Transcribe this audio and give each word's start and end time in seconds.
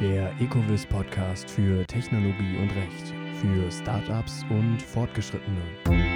Der 0.00 0.32
Ecovis 0.40 0.84
Podcast 0.84 1.48
für 1.48 1.86
Technologie 1.86 2.56
und 2.60 2.70
Recht 2.74 3.14
für 3.40 3.70
Startups 3.70 4.44
und 4.50 4.82
Fortgeschrittene. 4.82 6.13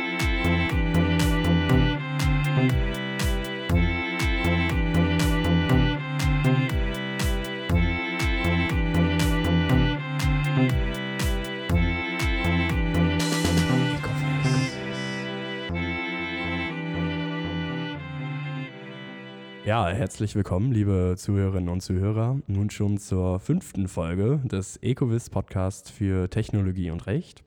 Herzlich 19.94 20.34
willkommen, 20.34 20.70
liebe 20.70 21.14
Zuhörerinnen 21.16 21.70
und 21.70 21.80
Zuhörer, 21.80 22.38
nun 22.46 22.68
schon 22.68 22.98
zur 22.98 23.40
fünften 23.40 23.88
Folge 23.88 24.40
des 24.44 24.76
Ecovis 24.82 25.30
Podcast 25.30 25.90
für 25.90 26.28
Technologie 26.28 26.90
und 26.90 27.06
Recht. 27.06 27.42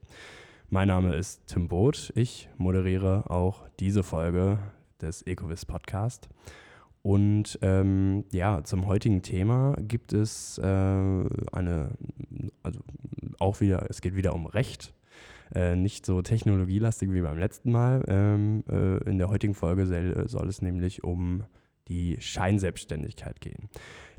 Mein 0.68 0.88
Name 0.88 1.14
ist 1.14 1.46
Tim 1.46 1.68
Both. 1.68 2.12
Ich 2.16 2.48
moderiere 2.58 3.30
auch 3.30 3.62
diese 3.78 4.02
Folge 4.02 4.58
des 5.00 5.22
Ecovis 5.22 5.64
Podcast. 5.64 6.28
Und 7.02 7.58
ähm, 7.62 8.24
ja, 8.32 8.64
zum 8.64 8.86
heutigen 8.86 9.22
Thema 9.22 9.76
gibt 9.78 10.12
es 10.12 10.58
äh, 10.58 10.62
eine, 10.62 11.90
also 12.62 12.80
auch 13.38 13.60
wieder, 13.60 13.86
es 13.88 14.00
geht 14.00 14.16
wieder 14.16 14.34
um 14.34 14.46
Recht. 14.46 14.92
Äh, 15.54 15.76
nicht 15.76 16.04
so 16.04 16.22
technologielastig 16.22 17.12
wie 17.12 17.20
beim 17.20 17.38
letzten 17.38 17.70
Mal. 17.70 18.02
Ähm, 18.08 18.64
äh, 18.68 18.98
in 19.08 19.18
der 19.18 19.28
heutigen 19.28 19.54
Folge 19.54 20.26
soll 20.26 20.48
es 20.48 20.60
nämlich 20.60 21.04
um 21.04 21.44
die 21.88 22.16
Scheinselbstständigkeit 22.20 23.40
gehen. 23.40 23.68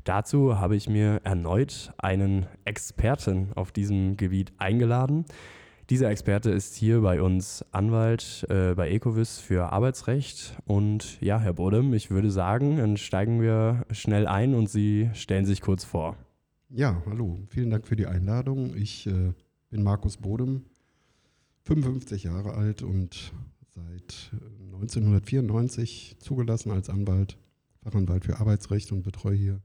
Dazu 0.04 0.58
habe 0.58 0.76
ich 0.76 0.88
mir 0.88 1.20
erneut 1.24 1.92
einen 1.96 2.46
Experten 2.64 3.52
auf 3.54 3.72
diesem 3.72 4.16
Gebiet 4.16 4.52
eingeladen. 4.58 5.24
Dieser 5.90 6.10
Experte 6.10 6.50
ist 6.50 6.74
hier 6.76 7.02
bei 7.02 7.20
uns 7.20 7.64
Anwalt 7.72 8.46
äh, 8.48 8.74
bei 8.74 8.90
Ecovis 8.90 9.38
für 9.38 9.70
Arbeitsrecht. 9.72 10.56
Und 10.64 11.20
ja, 11.20 11.38
Herr 11.38 11.54
Bodem, 11.54 11.92
ich 11.92 12.10
würde 12.10 12.30
sagen, 12.30 12.78
dann 12.78 12.96
steigen 12.96 13.40
wir 13.40 13.84
schnell 13.90 14.26
ein 14.26 14.54
und 14.54 14.70
Sie 14.70 15.10
stellen 15.12 15.44
sich 15.44 15.60
kurz 15.60 15.84
vor. 15.84 16.16
Ja, 16.70 17.02
hallo. 17.06 17.38
Vielen 17.48 17.70
Dank 17.70 17.86
für 17.86 17.96
die 17.96 18.06
Einladung. 18.06 18.74
Ich 18.76 19.06
äh, 19.06 19.32
bin 19.68 19.82
Markus 19.82 20.16
Bodem, 20.16 20.64
55 21.64 22.24
Jahre 22.24 22.54
alt 22.54 22.82
und 22.82 23.32
seit 23.74 24.32
1994 24.72 26.12
äh, 26.12 26.18
zugelassen 26.18 26.70
als 26.70 26.88
Anwalt 26.88 27.36
Fachanwalt 27.84 28.24
für 28.24 28.40
Arbeitsrecht 28.40 28.90
und 28.92 29.02
betreue 29.02 29.36
hier 29.36 29.60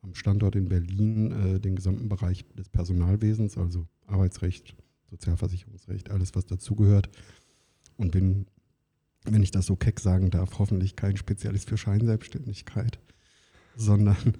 am 0.00 0.14
Standort 0.14 0.56
in 0.56 0.68
Berlin 0.68 1.30
äh, 1.32 1.60
den 1.60 1.76
gesamten 1.76 2.08
Bereich 2.08 2.44
des 2.54 2.68
Personalwesens, 2.68 3.56
also 3.56 3.86
Arbeitsrecht, 4.06 4.74
Sozialversicherungsrecht, 5.10 6.10
alles, 6.10 6.34
was 6.34 6.46
dazugehört. 6.46 7.08
Und 7.96 8.12
bin, 8.12 8.46
wenn 9.24 9.42
ich 9.42 9.50
das 9.50 9.66
so 9.66 9.76
keck 9.76 10.00
sagen 10.00 10.30
darf, 10.30 10.58
hoffentlich 10.58 10.96
kein 10.96 11.16
Spezialist 11.16 11.68
für 11.68 11.76
Scheinselbstständigkeit, 11.76 12.98
sondern 13.76 14.34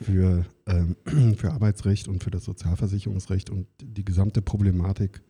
für, 0.00 0.46
ähm, 0.66 0.96
für 1.36 1.52
Arbeitsrecht 1.52 2.08
und 2.08 2.22
für 2.22 2.30
das 2.30 2.44
Sozialversicherungsrecht 2.44 3.50
und 3.50 3.66
die 3.82 4.04
gesamte 4.04 4.42
Problematik 4.42 5.22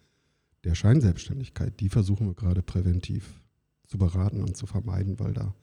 der 0.65 0.75
Scheinselbstständigkeit, 0.75 1.81
die 1.81 1.89
versuchen 1.89 2.27
wir 2.27 2.35
gerade 2.35 2.63
präventiv 2.63 3.41
zu 3.87 3.97
beraten 3.97 4.43
und 4.43 4.57
zu 4.57 4.67
vermeiden, 4.67 5.19
weil 5.19 5.33
da 5.33 5.55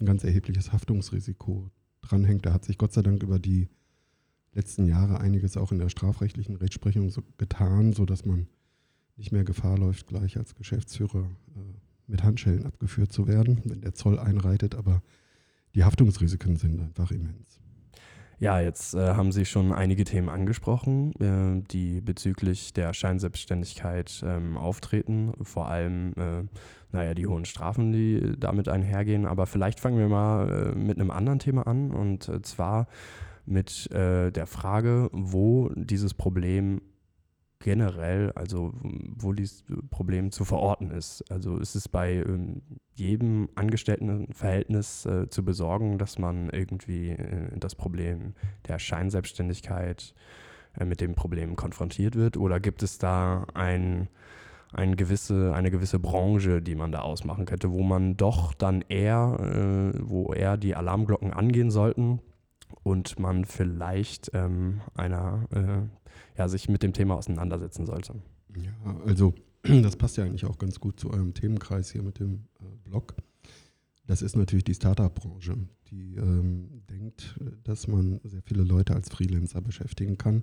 ein 0.00 0.06
ganz 0.06 0.24
erhebliches 0.24 0.72
Haftungsrisiko 0.72 1.70
dranhängt. 2.00 2.46
Da 2.46 2.52
hat 2.52 2.64
sich 2.64 2.78
Gott 2.78 2.92
sei 2.92 3.02
Dank 3.02 3.22
über 3.22 3.38
die 3.38 3.68
letzten 4.52 4.86
Jahre 4.86 5.20
einiges 5.20 5.56
auch 5.56 5.72
in 5.72 5.78
der 5.78 5.88
strafrechtlichen 5.88 6.56
Rechtsprechung 6.56 7.10
so 7.10 7.22
getan, 7.38 7.92
sodass 7.92 8.24
man 8.24 8.48
nicht 9.16 9.32
mehr 9.32 9.44
Gefahr 9.44 9.78
läuft, 9.78 10.06
gleich 10.06 10.36
als 10.38 10.54
Geschäftsführer 10.54 11.24
äh, 11.54 11.60
mit 12.06 12.24
Handschellen 12.24 12.66
abgeführt 12.66 13.12
zu 13.12 13.28
werden, 13.28 13.60
wenn 13.64 13.82
der 13.82 13.94
Zoll 13.94 14.18
einreitet. 14.18 14.74
Aber 14.74 15.02
die 15.74 15.84
Haftungsrisiken 15.84 16.56
sind 16.56 16.80
einfach 16.80 17.10
immens. 17.10 17.60
Ja, 18.40 18.58
jetzt 18.58 18.94
äh, 18.94 19.14
haben 19.16 19.32
Sie 19.32 19.44
schon 19.44 19.70
einige 19.70 20.04
Themen 20.04 20.30
angesprochen, 20.30 21.12
äh, 21.20 21.62
die 21.70 22.00
bezüglich 22.00 22.72
der 22.72 22.94
Scheinselbstständigkeit 22.94 24.22
ähm, 24.24 24.56
auftreten. 24.56 25.34
Vor 25.42 25.68
allem, 25.68 26.14
äh, 26.16 26.44
naja, 26.90 27.12
die 27.12 27.26
hohen 27.26 27.44
Strafen, 27.44 27.92
die 27.92 28.36
damit 28.38 28.66
einhergehen. 28.70 29.26
Aber 29.26 29.44
vielleicht 29.44 29.78
fangen 29.78 29.98
wir 29.98 30.08
mal 30.08 30.72
äh, 30.72 30.74
mit 30.74 30.98
einem 30.98 31.10
anderen 31.10 31.38
Thema 31.38 31.66
an 31.66 31.90
und 31.90 32.30
äh, 32.30 32.40
zwar 32.40 32.86
mit 33.44 33.90
äh, 33.92 34.30
der 34.30 34.46
Frage, 34.46 35.10
wo 35.12 35.68
dieses 35.74 36.14
Problem 36.14 36.80
generell, 37.60 38.32
also 38.32 38.72
wo 39.16 39.32
dieses 39.32 39.64
Problem 39.90 40.32
zu 40.32 40.44
verorten 40.44 40.90
ist. 40.90 41.22
Also 41.30 41.58
ist 41.58 41.74
es 41.74 41.88
bei 41.88 42.14
ähm, 42.14 42.62
jedem 42.94 43.50
Angestelltenverhältnis 43.54 45.06
äh, 45.06 45.28
zu 45.28 45.44
besorgen, 45.44 45.98
dass 45.98 46.18
man 46.18 46.48
irgendwie 46.50 47.10
äh, 47.10 47.50
das 47.58 47.74
Problem 47.74 48.34
der 48.66 48.78
Scheinselbstständigkeit 48.78 50.14
äh, 50.78 50.86
mit 50.86 51.02
dem 51.02 51.14
Problem 51.14 51.54
konfrontiert 51.54 52.16
wird? 52.16 52.38
Oder 52.38 52.60
gibt 52.60 52.82
es 52.82 52.96
da 52.96 53.46
ein, 53.52 54.08
ein 54.72 54.96
gewisse, 54.96 55.52
eine 55.54 55.70
gewisse 55.70 55.98
Branche, 55.98 56.62
die 56.62 56.74
man 56.74 56.92
da 56.92 57.00
ausmachen 57.00 57.44
könnte, 57.44 57.72
wo 57.72 57.82
man 57.82 58.16
doch 58.16 58.54
dann 58.54 58.82
eher, 58.88 59.36
äh, 59.38 60.00
wo 60.02 60.32
eher 60.32 60.56
die 60.56 60.74
Alarmglocken 60.74 61.34
angehen 61.34 61.70
sollten? 61.70 62.20
Und 62.90 63.20
man 63.20 63.44
vielleicht 63.44 64.32
ähm, 64.34 64.80
einer, 64.94 65.46
äh, 65.52 66.38
ja, 66.38 66.48
sich 66.48 66.68
mit 66.68 66.82
dem 66.82 66.92
Thema 66.92 67.14
auseinandersetzen 67.14 67.86
sollte. 67.86 68.14
Ja, 68.56 68.96
also 69.06 69.32
das 69.62 69.94
passt 69.94 70.16
ja 70.16 70.24
eigentlich 70.24 70.44
auch 70.44 70.58
ganz 70.58 70.80
gut 70.80 70.98
zu 70.98 71.10
eurem 71.10 71.32
Themenkreis 71.32 71.92
hier 71.92 72.02
mit 72.02 72.18
dem 72.18 72.46
äh, 72.58 72.64
Blog. 72.82 73.14
Das 74.06 74.22
ist 74.22 74.36
natürlich 74.36 74.64
die 74.64 74.74
Startup-Branche, 74.74 75.56
die 75.92 76.16
ähm, 76.16 76.82
denkt, 76.90 77.38
dass 77.62 77.86
man 77.86 78.18
sehr 78.24 78.42
viele 78.42 78.64
Leute 78.64 78.96
als 78.96 79.08
Freelancer 79.08 79.60
beschäftigen 79.60 80.18
kann. 80.18 80.42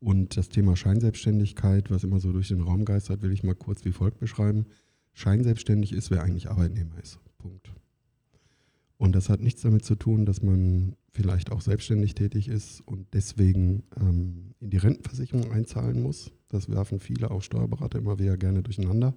Und 0.00 0.38
das 0.38 0.48
Thema 0.48 0.74
Scheinselbstständigkeit, 0.74 1.90
was 1.90 2.02
immer 2.02 2.18
so 2.18 2.32
durch 2.32 2.48
den 2.48 2.62
Raum 2.62 2.86
geistert, 2.86 3.20
will 3.20 3.32
ich 3.32 3.42
mal 3.42 3.54
kurz 3.54 3.84
wie 3.84 3.92
folgt 3.92 4.20
beschreiben. 4.20 4.64
Scheinselbstständig 5.12 5.92
ist, 5.92 6.10
wer 6.10 6.22
eigentlich 6.22 6.48
Arbeitnehmer 6.48 6.98
ist. 7.02 7.18
Punkt. 7.36 7.74
Und 8.96 9.14
das 9.14 9.28
hat 9.28 9.40
nichts 9.40 9.62
damit 9.62 9.84
zu 9.84 9.96
tun, 9.96 10.24
dass 10.24 10.42
man 10.42 10.96
vielleicht 11.18 11.50
auch 11.50 11.60
selbstständig 11.60 12.14
tätig 12.14 12.46
ist 12.46 12.80
und 12.86 13.12
deswegen 13.12 13.82
ähm, 14.00 14.54
in 14.60 14.70
die 14.70 14.76
Rentenversicherung 14.76 15.50
einzahlen 15.50 16.00
muss. 16.00 16.30
Das 16.48 16.68
werfen 16.68 17.00
viele, 17.00 17.32
auch 17.32 17.42
Steuerberater, 17.42 17.98
immer 17.98 18.20
wieder 18.20 18.36
gerne 18.36 18.62
durcheinander. 18.62 19.16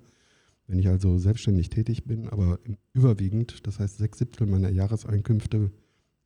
Wenn 0.66 0.79
ich 0.79 0.88
also 0.88 1.19
selbstständig 1.19 1.69
tätig 1.69 2.06
bin, 2.06 2.28
aber 2.28 2.59
überwiegend, 2.94 3.67
das 3.67 3.78
heißt 3.78 4.00
sechs 4.00 4.17
Siebtel 4.17 4.47
meiner 4.47 4.69
Jahreseinkünfte 4.69 5.69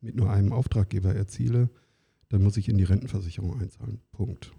mit 0.00 0.16
nur 0.16 0.30
einem 0.30 0.54
Auftraggeber 0.54 1.14
erziele, 1.14 1.68
dann 2.30 2.42
muss 2.42 2.56
ich 2.56 2.70
in 2.70 2.78
die 2.78 2.84
Rentenversicherung 2.84 3.60
einzahlen. 3.60 4.00
Punkt. 4.12 4.52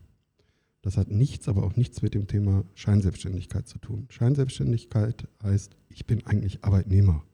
Das 0.83 0.97
hat 0.97 1.09
nichts, 1.09 1.47
aber 1.47 1.63
auch 1.63 1.75
nichts 1.75 2.03
mit 2.03 2.13
dem 2.13 2.27
Thema 2.27 2.63
Scheinselbstständigkeit 2.75 3.67
zu 3.67 3.79
tun. 3.79 4.05
Scheinselbstständigkeit 4.09 5.27
heißt, 5.41 5.77
ich 5.89 6.05
bin 6.05 6.27
eigentlich 6.27 6.63
Arbeitnehmer 6.63 7.25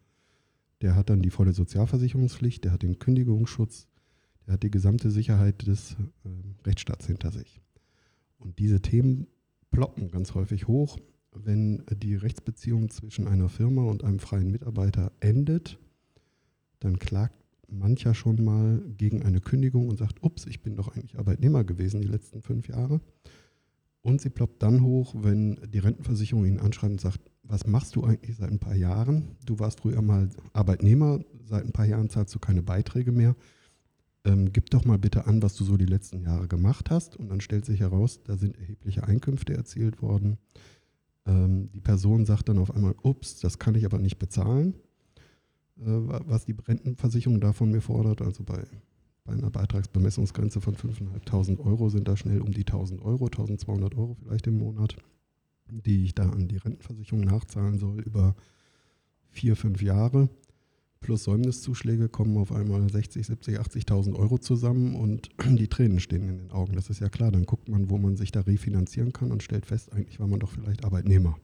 der 0.83 0.95
hat 0.95 1.09
dann 1.09 1.21
die 1.21 1.29
volle 1.29 1.53
Sozialversicherungspflicht, 1.53 2.65
der 2.65 2.73
hat 2.73 2.83
den 2.83 2.99
Kündigungsschutz, 2.99 3.87
der 4.45 4.55
hat 4.55 4.63
die 4.63 4.71
gesamte 4.71 5.09
Sicherheit 5.09 5.65
des 5.65 5.93
äh, 6.25 6.67
Rechtsstaats 6.67 7.07
hinter 7.07 7.31
sich. 7.31 7.61
Und 8.37 8.59
diese 8.59 8.81
Themen 8.81 9.27
ploppen 9.71 10.11
ganz 10.11 10.35
häufig 10.35 10.67
hoch, 10.67 10.99
wenn 11.31 11.83
die 11.89 12.15
Rechtsbeziehung 12.15 12.89
zwischen 12.89 13.27
einer 13.27 13.49
Firma 13.49 13.83
und 13.83 14.03
einem 14.03 14.19
freien 14.19 14.51
Mitarbeiter 14.51 15.11
endet, 15.21 15.79
dann 16.79 16.99
klagt 16.99 17.33
mancher 17.69 18.13
schon 18.13 18.43
mal 18.43 18.83
gegen 18.97 19.23
eine 19.23 19.39
Kündigung 19.39 19.87
und 19.87 19.97
sagt, 19.97 20.21
ups, 20.21 20.45
ich 20.45 20.61
bin 20.61 20.75
doch 20.75 20.89
eigentlich 20.89 21.17
Arbeitnehmer 21.17 21.63
gewesen 21.63 22.01
die 22.01 22.07
letzten 22.07 22.41
fünf 22.41 22.67
Jahre. 22.67 23.01
Und 24.03 24.19
sie 24.19 24.29
ploppt 24.29 24.61
dann 24.61 24.83
hoch, 24.83 25.15
wenn 25.17 25.57
die 25.73 25.79
Rentenversicherung 25.79 26.45
ihn 26.45 26.59
anschreibt 26.59 26.91
und 26.91 27.01
sagt, 27.01 27.19
was 27.43 27.65
machst 27.65 27.95
du 27.95 28.03
eigentlich 28.03 28.35
seit 28.37 28.51
ein 28.51 28.59
paar 28.59 28.75
Jahren? 28.75 29.37
Du 29.45 29.59
warst 29.59 29.79
früher 29.79 30.01
mal 30.01 30.29
Arbeitnehmer, 30.51 31.21
seit 31.45 31.63
ein 31.65 31.71
paar 31.71 31.85
Jahren 31.85 32.09
zahlst 32.09 32.35
du 32.35 32.39
keine 32.39 32.63
Beiträge 32.63 33.11
mehr. 33.11 33.35
Ähm, 34.25 34.51
gib 34.53 34.69
doch 34.69 34.85
mal 34.85 34.97
bitte 34.97 35.25
an, 35.25 35.41
was 35.41 35.55
du 35.55 35.63
so 35.63 35.77
die 35.77 35.85
letzten 35.85 36.21
Jahre 36.21 36.47
gemacht 36.47 36.89
hast. 36.89 37.15
Und 37.15 37.29
dann 37.29 37.41
stellt 37.41 37.65
sich 37.65 37.79
heraus, 37.79 38.21
da 38.23 38.37
sind 38.37 38.57
erhebliche 38.57 39.03
Einkünfte 39.05 39.53
erzielt 39.53 40.01
worden. 40.01 40.37
Ähm, 41.25 41.69
die 41.71 41.81
Person 41.81 42.25
sagt 42.25 42.49
dann 42.49 42.57
auf 42.57 42.75
einmal, 42.75 42.95
ups, 43.03 43.39
das 43.39 43.57
kann 43.57 43.75
ich 43.75 43.85
aber 43.85 43.99
nicht 43.99 44.19
bezahlen, 44.19 44.75
äh, 45.79 45.83
was 45.85 46.45
die 46.45 46.55
Rentenversicherung 46.67 47.39
da 47.39 47.53
von 47.53 47.71
mir 47.71 47.81
fordert. 47.81 48.21
Also 48.21 48.43
bei, 48.43 48.63
bei 49.25 49.33
einer 49.33 49.49
Beitragsbemessungsgrenze 49.49 50.61
von 50.61 50.75
5.500 50.75 51.59
Euro 51.59 51.89
sind 51.89 52.07
da 52.07 52.17
schnell 52.17 52.41
um 52.41 52.51
die 52.51 52.65
1.000 52.65 53.01
Euro, 53.01 53.25
1.200 53.25 53.95
Euro 53.95 54.15
vielleicht 54.21 54.47
im 54.47 54.57
Monat 54.57 54.95
die 55.71 56.05
ich 56.05 56.15
da 56.15 56.29
an 56.29 56.47
die 56.47 56.57
Rentenversicherung 56.57 57.21
nachzahlen 57.21 57.79
soll 57.79 58.01
über 58.01 58.35
vier, 59.29 59.55
fünf 59.55 59.81
Jahre. 59.81 60.29
plus 60.99 61.25
Säumniszuschläge 61.25 62.07
kommen 62.07 62.37
auf 62.37 62.51
einmal 62.51 62.89
60, 62.89 63.25
70, 63.25 63.59
80.000 63.59 64.15
Euro 64.15 64.37
zusammen 64.37 64.95
und 64.95 65.29
die 65.57 65.67
Tränen 65.67 65.99
stehen 65.99 66.29
in 66.29 66.37
den 66.37 66.51
Augen. 66.51 66.75
Das 66.75 66.89
ist 66.89 66.99
ja 66.99 67.09
klar. 67.09 67.31
Dann 67.31 67.45
guckt 67.45 67.67
man, 67.67 67.89
wo 67.89 67.97
man 67.97 68.15
sich 68.15 68.31
da 68.31 68.41
refinanzieren 68.41 69.11
kann 69.11 69.31
und 69.31 69.43
stellt 69.43 69.65
fest, 69.65 69.91
eigentlich 69.91 70.19
war 70.19 70.27
man 70.27 70.39
doch 70.39 70.51
vielleicht 70.51 70.85
Arbeitnehmer. 70.85 71.37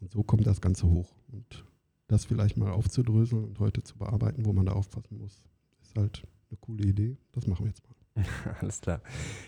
Und 0.00 0.10
so 0.10 0.22
kommt 0.22 0.46
das 0.46 0.60
Ganze 0.60 0.88
hoch. 0.88 1.14
Und 1.30 1.64
das 2.08 2.24
vielleicht 2.24 2.56
mal 2.56 2.72
aufzudröseln 2.72 3.44
und 3.44 3.60
heute 3.60 3.82
zu 3.84 3.96
bearbeiten, 3.96 4.44
wo 4.44 4.52
man 4.52 4.66
da 4.66 4.72
aufpassen 4.72 5.18
muss, 5.18 5.42
ist 5.82 5.94
halt 5.96 6.26
eine 6.52 6.58
coole 6.60 6.84
Idee. 6.84 7.16
Das 7.32 7.46
machen 7.46 7.64
wir 7.64 7.70
jetzt 7.70 7.82
mal. 7.84 8.24
Alles 8.60 8.80
klar. 8.80 9.00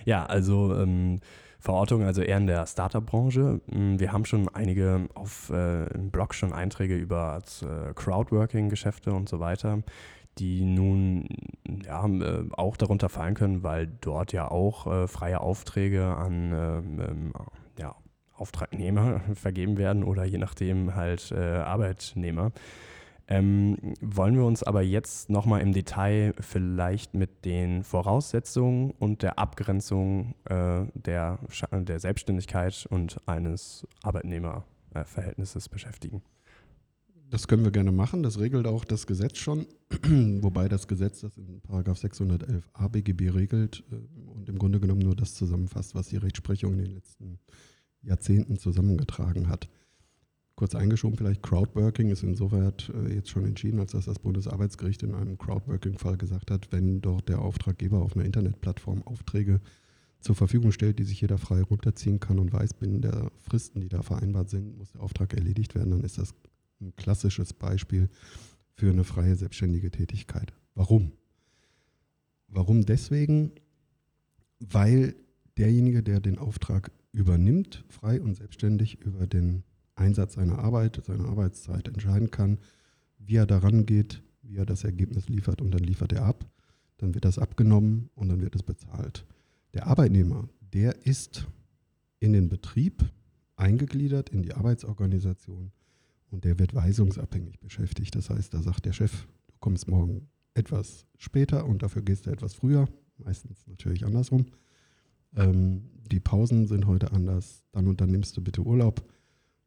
Ja, 0.04 0.24
also 0.24 0.74
ähm, 0.74 1.20
Verortung 1.60 2.02
also 2.02 2.22
eher 2.22 2.38
in 2.38 2.46
der 2.46 2.66
Startup-Branche. 2.66 3.60
Mm, 3.66 3.98
wir 3.98 4.12
haben 4.12 4.24
schon 4.24 4.48
einige 4.48 5.08
auf 5.14 5.50
äh, 5.50 5.86
im 5.94 6.10
Blog 6.10 6.34
schon 6.34 6.52
Einträge 6.52 6.96
über 6.96 7.42
äh, 7.62 7.92
Crowdworking-Geschäfte 7.94 9.12
und 9.12 9.28
so 9.28 9.40
weiter, 9.40 9.82
die 10.38 10.64
nun 10.64 11.28
ja, 11.84 12.06
äh, 12.06 12.44
auch 12.52 12.76
darunter 12.76 13.08
fallen 13.08 13.34
können, 13.34 13.62
weil 13.62 13.86
dort 14.00 14.32
ja 14.32 14.50
auch 14.50 14.86
äh, 14.86 15.08
freie 15.08 15.40
Aufträge 15.40 16.04
an 16.04 16.52
ähm, 16.52 17.00
ähm, 17.00 17.32
ja, 17.78 17.94
Auftragnehmer 18.34 19.20
vergeben 19.34 19.76
werden 19.76 20.04
oder 20.04 20.24
je 20.24 20.38
nachdem 20.38 20.94
halt 20.94 21.32
äh, 21.32 21.38
Arbeitnehmer. 21.38 22.52
Ähm, 23.26 23.94
wollen 24.00 24.36
wir 24.36 24.44
uns 24.44 24.62
aber 24.62 24.82
jetzt 24.82 25.30
nochmal 25.30 25.62
im 25.62 25.72
Detail 25.72 26.34
vielleicht 26.40 27.14
mit 27.14 27.44
den 27.46 27.82
Voraussetzungen 27.82 28.90
und 28.98 29.22
der 29.22 29.38
Abgrenzung 29.38 30.34
äh, 30.44 30.84
der, 30.94 31.38
der 31.72 32.00
Selbstständigkeit 32.00 32.86
und 32.90 33.18
eines 33.26 33.86
Arbeitnehmerverhältnisses 34.02 35.70
beschäftigen? 35.70 36.22
Das 37.30 37.48
können 37.48 37.64
wir 37.64 37.70
gerne 37.70 37.92
machen. 37.92 38.22
Das 38.22 38.38
regelt 38.38 38.66
auch 38.66 38.84
das 38.84 39.06
Gesetz 39.06 39.38
schon, 39.38 39.66
wobei 40.42 40.68
das 40.68 40.86
Gesetz 40.86 41.22
das 41.22 41.36
in 41.38 41.62
611 41.66 42.68
ABGB 42.74 43.30
regelt 43.30 43.82
äh, 43.90 43.96
und 44.30 44.50
im 44.50 44.58
Grunde 44.58 44.80
genommen 44.80 45.00
nur 45.00 45.16
das 45.16 45.34
zusammenfasst, 45.34 45.94
was 45.94 46.08
die 46.08 46.18
Rechtsprechung 46.18 46.74
in 46.74 46.84
den 46.84 46.92
letzten 46.92 47.38
Jahrzehnten 48.02 48.58
zusammengetragen 48.58 49.48
hat. 49.48 49.68
Kurz 50.56 50.76
eingeschoben 50.76 51.18
vielleicht, 51.18 51.42
Crowdworking 51.42 52.10
ist 52.10 52.22
insofern 52.22 52.72
äh, 52.94 53.12
jetzt 53.12 53.30
schon 53.30 53.44
entschieden, 53.44 53.80
als 53.80 53.92
dass 53.92 54.04
das 54.04 54.20
Bundesarbeitsgericht 54.20 55.02
in 55.02 55.14
einem 55.14 55.36
Crowdworking-Fall 55.36 56.16
gesagt 56.16 56.52
hat, 56.52 56.68
wenn 56.70 57.00
dort 57.00 57.28
der 57.28 57.40
Auftraggeber 57.40 58.00
auf 58.00 58.14
einer 58.14 58.24
Internetplattform 58.24 59.02
Aufträge 59.02 59.60
zur 60.20 60.36
Verfügung 60.36 60.70
stellt, 60.70 61.00
die 61.00 61.04
sich 61.04 61.20
jeder 61.20 61.38
frei 61.38 61.60
runterziehen 61.60 62.20
kann 62.20 62.38
und 62.38 62.52
weiß, 62.52 62.74
binnen 62.74 63.02
der 63.02 63.32
Fristen, 63.40 63.80
die 63.80 63.88
da 63.88 64.02
vereinbart 64.02 64.48
sind, 64.48 64.78
muss 64.78 64.92
der 64.92 65.02
Auftrag 65.02 65.34
erledigt 65.34 65.74
werden, 65.74 65.90
dann 65.90 66.04
ist 66.04 66.18
das 66.18 66.34
ein 66.80 66.94
klassisches 66.96 67.52
Beispiel 67.52 68.08
für 68.74 68.90
eine 68.90 69.04
freie 69.04 69.34
selbstständige 69.34 69.90
Tätigkeit. 69.90 70.52
Warum? 70.74 71.12
Warum 72.48 72.86
deswegen? 72.86 73.52
Weil 74.60 75.16
derjenige, 75.58 76.02
der 76.02 76.20
den 76.20 76.38
Auftrag 76.38 76.92
übernimmt, 77.12 77.84
frei 77.88 78.20
und 78.20 78.34
selbstständig 78.34 79.00
über 79.00 79.26
den 79.26 79.64
Einsatz 79.96 80.34
seiner 80.34 80.58
Arbeit, 80.58 81.02
seiner 81.04 81.26
Arbeitszeit 81.26 81.88
entscheiden 81.88 82.30
kann, 82.30 82.58
wie 83.18 83.36
er 83.36 83.46
daran 83.46 83.86
geht, 83.86 84.22
wie 84.42 84.56
er 84.56 84.66
das 84.66 84.84
Ergebnis 84.84 85.28
liefert 85.28 85.60
und 85.60 85.70
dann 85.72 85.82
liefert 85.82 86.12
er 86.12 86.24
ab. 86.24 86.46
Dann 86.98 87.14
wird 87.14 87.24
das 87.24 87.38
abgenommen 87.38 88.10
und 88.14 88.28
dann 88.28 88.40
wird 88.40 88.54
es 88.54 88.62
bezahlt. 88.62 89.24
Der 89.72 89.86
Arbeitnehmer, 89.86 90.48
der 90.60 91.06
ist 91.06 91.46
in 92.20 92.32
den 92.32 92.48
Betrieb 92.48 93.04
eingegliedert, 93.56 94.28
in 94.28 94.42
die 94.42 94.54
Arbeitsorganisation 94.54 95.72
und 96.30 96.44
der 96.44 96.58
wird 96.58 96.74
weisungsabhängig 96.74 97.60
beschäftigt. 97.60 98.14
Das 98.14 98.30
heißt, 98.30 98.54
da 98.54 98.62
sagt 98.62 98.86
der 98.86 98.92
Chef, 98.92 99.26
du 99.46 99.54
kommst 99.60 99.88
morgen 99.88 100.28
etwas 100.54 101.06
später 101.16 101.66
und 101.66 101.82
dafür 101.82 102.02
gehst 102.02 102.26
du 102.26 102.30
etwas 102.30 102.54
früher, 102.54 102.88
meistens 103.18 103.66
natürlich 103.66 104.04
andersrum. 104.04 104.46
Ähm, 105.36 105.90
die 106.10 106.20
Pausen 106.20 106.66
sind 106.66 106.86
heute 106.86 107.12
anders, 107.12 107.64
dann 107.72 107.86
und 107.86 108.00
dann 108.00 108.10
nimmst 108.10 108.36
du 108.36 108.42
bitte 108.42 108.62
Urlaub 108.62 109.04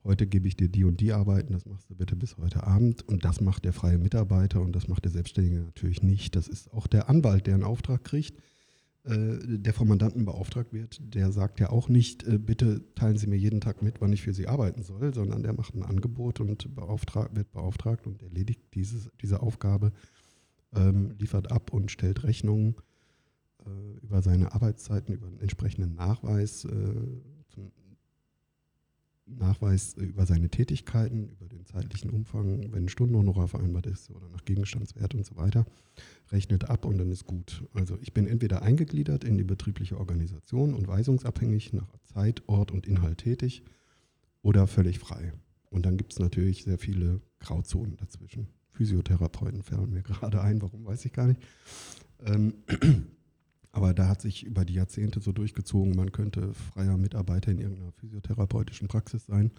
heute 0.07 0.25
gebe 0.25 0.47
ich 0.47 0.55
dir 0.55 0.69
die 0.69 0.85
und 0.85 0.99
die 0.99 1.13
Arbeiten, 1.13 1.53
das 1.53 1.65
machst 1.65 1.89
du 1.89 1.95
bitte 1.95 2.15
bis 2.15 2.37
heute 2.37 2.65
Abend. 2.65 3.07
Und 3.07 3.25
das 3.25 3.41
macht 3.41 3.65
der 3.65 3.73
freie 3.73 3.97
Mitarbeiter 3.97 4.61
und 4.61 4.75
das 4.75 4.87
macht 4.87 5.05
der 5.05 5.11
Selbstständige 5.11 5.59
natürlich 5.61 6.01
nicht. 6.01 6.35
Das 6.35 6.47
ist 6.47 6.73
auch 6.73 6.87
der 6.87 7.09
Anwalt, 7.09 7.45
der 7.45 7.53
einen 7.53 7.63
Auftrag 7.63 8.03
kriegt, 8.03 8.39
äh, 9.03 9.37
der 9.45 9.73
vom 9.73 9.89
Mandanten 9.89 10.25
beauftragt 10.25 10.73
wird. 10.73 10.99
Der 11.01 11.31
sagt 11.31 11.59
ja 11.59 11.69
auch 11.69 11.89
nicht, 11.89 12.23
äh, 12.23 12.39
bitte 12.39 12.81
teilen 12.95 13.17
Sie 13.17 13.27
mir 13.27 13.37
jeden 13.37 13.61
Tag 13.61 13.81
mit, 13.83 14.01
wann 14.01 14.13
ich 14.13 14.23
für 14.23 14.33
Sie 14.33 14.47
arbeiten 14.47 14.81
soll, 14.81 15.13
sondern 15.13 15.43
der 15.43 15.53
macht 15.53 15.75
ein 15.75 15.83
Angebot 15.83 16.39
und 16.39 16.73
beauftragt, 16.73 17.35
wird 17.35 17.51
beauftragt 17.51 18.07
und 18.07 18.23
erledigt 18.23 18.61
dieses, 18.73 19.09
diese 19.21 19.41
Aufgabe, 19.41 19.91
ähm, 20.73 21.11
liefert 21.19 21.51
ab 21.51 21.71
und 21.73 21.91
stellt 21.91 22.23
Rechnungen 22.23 22.75
äh, 23.65 23.97
über 24.01 24.21
seine 24.21 24.53
Arbeitszeiten, 24.53 25.13
über 25.13 25.27
einen 25.27 25.41
entsprechenden 25.41 25.95
Nachweis 25.95 26.61
zum 26.61 27.36
Nachweis 29.27 29.93
über 29.95 30.25
seine 30.25 30.49
Tätigkeiten, 30.49 31.29
über 31.29 31.47
den 31.47 31.65
zeitlichen 31.65 32.09
Umfang, 32.09 32.71
wenn 32.71 32.89
Stundenhonorar 32.89 33.47
vereinbart 33.47 33.85
ist 33.85 34.09
oder 34.11 34.29
nach 34.29 34.45
Gegenstandswert 34.45 35.15
und 35.15 35.25
so 35.25 35.35
weiter, 35.35 35.65
rechnet 36.31 36.69
ab 36.69 36.85
und 36.85 36.97
dann 36.97 37.11
ist 37.11 37.25
gut. 37.25 37.63
Also 37.73 37.97
ich 38.01 38.13
bin 38.13 38.27
entweder 38.27 38.61
eingegliedert 38.61 39.23
in 39.23 39.37
die 39.37 39.43
betriebliche 39.43 39.97
Organisation 39.97 40.73
und 40.73 40.87
weisungsabhängig 40.87 41.73
nach 41.73 41.87
Zeit, 42.03 42.43
Ort 42.47 42.71
und 42.71 42.87
Inhalt 42.87 43.19
tätig 43.19 43.63
oder 44.41 44.67
völlig 44.67 44.99
frei. 44.99 45.33
Und 45.69 45.85
dann 45.85 45.97
gibt 45.97 46.13
es 46.13 46.19
natürlich 46.19 46.63
sehr 46.63 46.77
viele 46.77 47.21
Grauzonen 47.39 47.97
dazwischen. 47.97 48.47
Physiotherapeuten 48.71 49.63
fallen 49.63 49.91
mir 49.91 50.01
gerade 50.03 50.41
ein, 50.41 50.61
warum 50.61 50.85
weiß 50.85 51.05
ich 51.05 51.13
gar 51.13 51.27
nicht. 51.27 51.41
Ähm, 52.25 52.53
aber 53.71 53.93
da 53.93 54.07
hat 54.07 54.21
sich 54.21 54.43
über 54.43 54.65
die 54.65 54.73
Jahrzehnte 54.73 55.19
so 55.19 55.31
durchgezogen, 55.31 55.95
man 55.95 56.11
könnte 56.11 56.53
freier 56.53 56.97
Mitarbeiter 56.97 57.51
in 57.51 57.59
irgendeiner 57.59 57.91
physiotherapeutischen 57.91 58.87
Praxis 58.87 59.25
sein. 59.25 59.51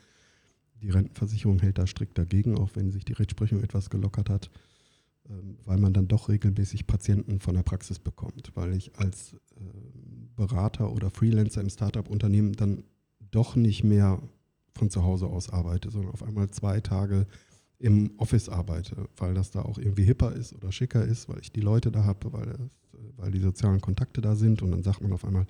Die 0.82 0.90
Rentenversicherung 0.90 1.58
hält 1.58 1.78
da 1.78 1.86
strikt 1.86 2.18
dagegen, 2.18 2.56
auch 2.56 2.70
wenn 2.74 2.90
sich 2.90 3.04
die 3.04 3.12
Rechtsprechung 3.12 3.62
etwas 3.62 3.90
gelockert 3.90 4.30
hat, 4.30 4.50
ähm, 5.28 5.58
weil 5.64 5.78
man 5.78 5.92
dann 5.92 6.08
doch 6.08 6.28
regelmäßig 6.28 6.86
Patienten 6.86 7.40
von 7.40 7.54
der 7.54 7.62
Praxis 7.62 7.98
bekommt, 7.98 8.52
weil 8.54 8.74
ich 8.74 8.96
als 8.96 9.36
ähm, 9.56 10.30
Berater 10.36 10.92
oder 10.92 11.10
Freelancer 11.10 11.60
im 11.60 11.70
Startup-Unternehmen 11.70 12.52
dann 12.52 12.84
doch 13.30 13.56
nicht 13.56 13.84
mehr 13.84 14.22
von 14.74 14.90
zu 14.90 15.02
Hause 15.02 15.26
aus 15.26 15.50
arbeite, 15.50 15.90
sondern 15.90 16.12
auf 16.12 16.22
einmal 16.22 16.48
zwei 16.50 16.80
Tage 16.80 17.26
im 17.78 18.12
Office 18.16 18.48
arbeite, 18.48 19.08
weil 19.16 19.34
das 19.34 19.50
da 19.50 19.62
auch 19.62 19.78
irgendwie 19.78 20.04
hipper 20.04 20.32
ist 20.32 20.54
oder 20.54 20.72
schicker 20.72 21.04
ist, 21.04 21.28
weil 21.28 21.40
ich 21.40 21.52
die 21.52 21.60
Leute 21.60 21.92
da 21.92 22.04
habe, 22.04 22.32
weil, 22.32 22.70
weil 23.16 23.30
die 23.30 23.40
sozialen 23.40 23.80
Kontakte 23.80 24.20
da 24.20 24.34
sind 24.34 24.62
und 24.62 24.70
dann 24.70 24.82
sagt 24.82 25.00
man 25.00 25.12
auf 25.12 25.24
einmal, 25.24 25.46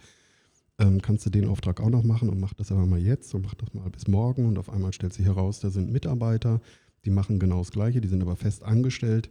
ähm, 0.79 1.03
kannst 1.03 1.27
du 1.27 1.31
den 1.31 1.49
Auftrag 1.49 1.81
auch 1.81 1.91
noch 1.91 2.05
machen 2.05 2.29
und 2.29 2.39
mach 2.39 2.55
das 2.55 2.71
aber 2.71 2.87
mal 2.87 3.01
jetzt 3.01 3.35
und 3.35 3.43
mach 3.43 3.55
das 3.55 3.75
mal 3.75 3.91
bis 3.91 4.07
morgen 4.09 4.47
und 4.47 4.59
auf 4.59 4.71
einmal 4.71 4.93
stellt 4.93 5.13
sich 5.13 5.27
heraus, 5.27 5.61
da 5.61 5.71
sind 5.71 5.93
Mitarbeiter, 5.93 6.61
die 7.05 7.11
machen 7.11 7.39
genau 7.39 7.59
das 7.59 7.73
Gleiche, 7.73 8.01
die 8.01 8.09
sind 8.09 8.23
aber 8.23 8.37
fest 8.37 8.63
angestellt 8.63 9.31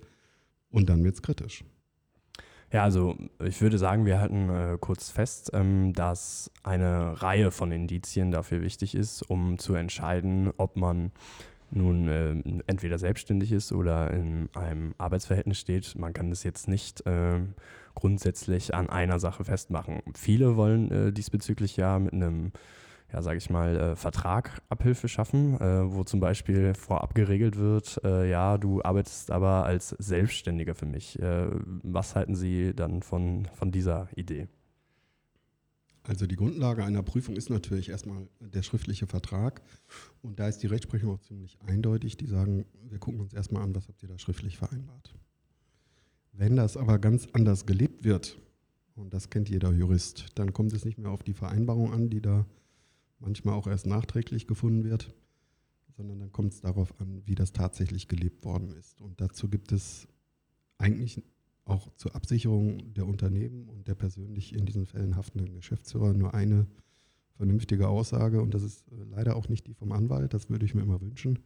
und 0.69 0.89
dann 0.89 1.03
wird 1.03 1.15
es 1.15 1.21
kritisch. 1.21 1.63
Ja, 2.71 2.83
also 2.83 3.15
ich 3.45 3.61
würde 3.61 3.77
sagen, 3.77 4.05
wir 4.05 4.19
halten 4.19 4.49
äh, 4.49 4.77
kurz 4.79 5.09
fest, 5.09 5.51
ähm, 5.53 5.93
dass 5.93 6.51
eine 6.63 7.21
Reihe 7.21 7.51
von 7.51 7.71
Indizien 7.71 8.31
dafür 8.31 8.61
wichtig 8.61 8.93
ist, 8.93 9.21
um 9.21 9.57
zu 9.57 9.73
entscheiden, 9.73 10.51
ob 10.57 10.75
man 10.75 11.11
nun 11.71 12.07
äh, 12.07 12.61
entweder 12.67 12.97
selbstständig 12.97 13.51
ist 13.51 13.71
oder 13.71 14.11
in 14.11 14.49
einem 14.53 14.95
Arbeitsverhältnis 14.97 15.59
steht. 15.59 15.95
Man 15.97 16.13
kann 16.13 16.29
das 16.29 16.43
jetzt 16.43 16.67
nicht 16.67 17.05
äh, 17.05 17.39
grundsätzlich 17.95 18.73
an 18.73 18.89
einer 18.89 19.19
Sache 19.19 19.43
festmachen. 19.43 20.01
Viele 20.15 20.55
wollen 20.55 20.91
äh, 20.91 21.11
diesbezüglich 21.11 21.77
ja 21.77 21.99
mit 21.99 22.13
einem, 22.13 22.51
ja, 23.11 23.21
sage 23.21 23.37
ich 23.37 23.49
mal, 23.49 23.75
äh, 23.75 23.95
Vertrag 23.95 24.61
Abhilfe 24.69 25.07
schaffen, 25.07 25.59
äh, 25.59 25.91
wo 25.91 26.03
zum 26.03 26.19
Beispiel 26.19 26.73
vorab 26.73 27.15
geregelt 27.15 27.57
wird, 27.57 27.99
äh, 28.03 28.29
ja, 28.29 28.57
du 28.57 28.81
arbeitest 28.83 29.31
aber 29.31 29.65
als 29.65 29.89
Selbstständiger 29.89 30.75
für 30.75 30.85
mich. 30.85 31.19
was 31.21 32.15
halten 32.15 32.35
Sie 32.35 32.73
dann 32.75 33.01
von, 33.01 33.47
von 33.53 33.71
dieser 33.71 34.07
Idee? 34.15 34.47
Also 36.07 36.25
die 36.25 36.37
Grundlage 36.37 36.85
einer 36.85 37.03
Prüfung 37.03 37.35
ist 37.35 37.49
natürlich 37.49 37.89
erstmal 37.89 38.29
der 38.39 38.63
schriftliche 38.63 39.07
Vertrag. 39.07 39.61
Und 40.21 40.39
da 40.39 40.47
ist 40.47 40.59
die 40.59 40.67
Rechtsprechung 40.67 41.13
auch 41.13 41.19
ziemlich 41.19 41.57
eindeutig. 41.67 42.15
Die 42.15 42.27
sagen, 42.27 42.65
wir 42.89 42.97
gucken 42.97 43.19
uns 43.19 43.33
erstmal 43.33 43.63
an, 43.63 43.75
was 43.75 43.89
habt 43.89 44.01
ihr 44.03 44.07
da 44.07 44.17
schriftlich 44.17 44.57
vereinbart. 44.57 45.13
Wenn 46.31 46.55
das 46.55 46.77
aber 46.77 46.97
ganz 46.97 47.27
anders 47.33 47.65
gelebt 47.65 48.05
wird, 48.05 48.39
und 48.95 49.13
das 49.13 49.29
kennt 49.29 49.49
jeder 49.49 49.71
Jurist, 49.73 50.27
dann 50.35 50.53
kommt 50.53 50.71
es 50.71 50.85
nicht 50.85 50.97
mehr 50.97 51.11
auf 51.11 51.23
die 51.23 51.33
Vereinbarung 51.33 51.91
an, 51.91 52.09
die 52.09 52.21
da 52.21 52.45
manchmal 53.19 53.55
auch 53.55 53.67
erst 53.67 53.85
nachträglich 53.85 54.47
gefunden 54.47 54.85
wird, 54.85 55.13
sondern 55.97 56.19
dann 56.19 56.31
kommt 56.31 56.53
es 56.53 56.61
darauf 56.61 56.99
an, 57.01 57.21
wie 57.25 57.35
das 57.35 57.51
tatsächlich 57.51 58.07
gelebt 58.07 58.45
worden 58.45 58.71
ist. 58.71 59.01
Und 59.01 59.19
dazu 59.19 59.49
gibt 59.49 59.73
es 59.73 60.07
eigentlich 60.77 61.21
auch 61.69 61.93
zur 61.95 62.15
Absicherung 62.15 62.93
der 62.93 63.07
Unternehmen 63.07 63.67
und 63.69 63.87
der 63.87 63.95
persönlich 63.95 64.53
in 64.53 64.65
diesen 64.65 64.85
Fällen 64.85 65.15
haftenden 65.15 65.53
Geschäftsführer 65.55 66.13
nur 66.13 66.33
eine 66.33 66.67
vernünftige 67.35 67.87
Aussage 67.87 68.41
und 68.41 68.53
das 68.53 68.63
ist 68.63 68.87
äh, 68.91 68.95
leider 69.09 69.35
auch 69.35 69.47
nicht 69.49 69.67
die 69.67 69.73
vom 69.73 69.91
Anwalt, 69.91 70.33
das 70.33 70.49
würde 70.49 70.65
ich 70.65 70.73
mir 70.73 70.81
immer 70.81 71.01
wünschen, 71.01 71.39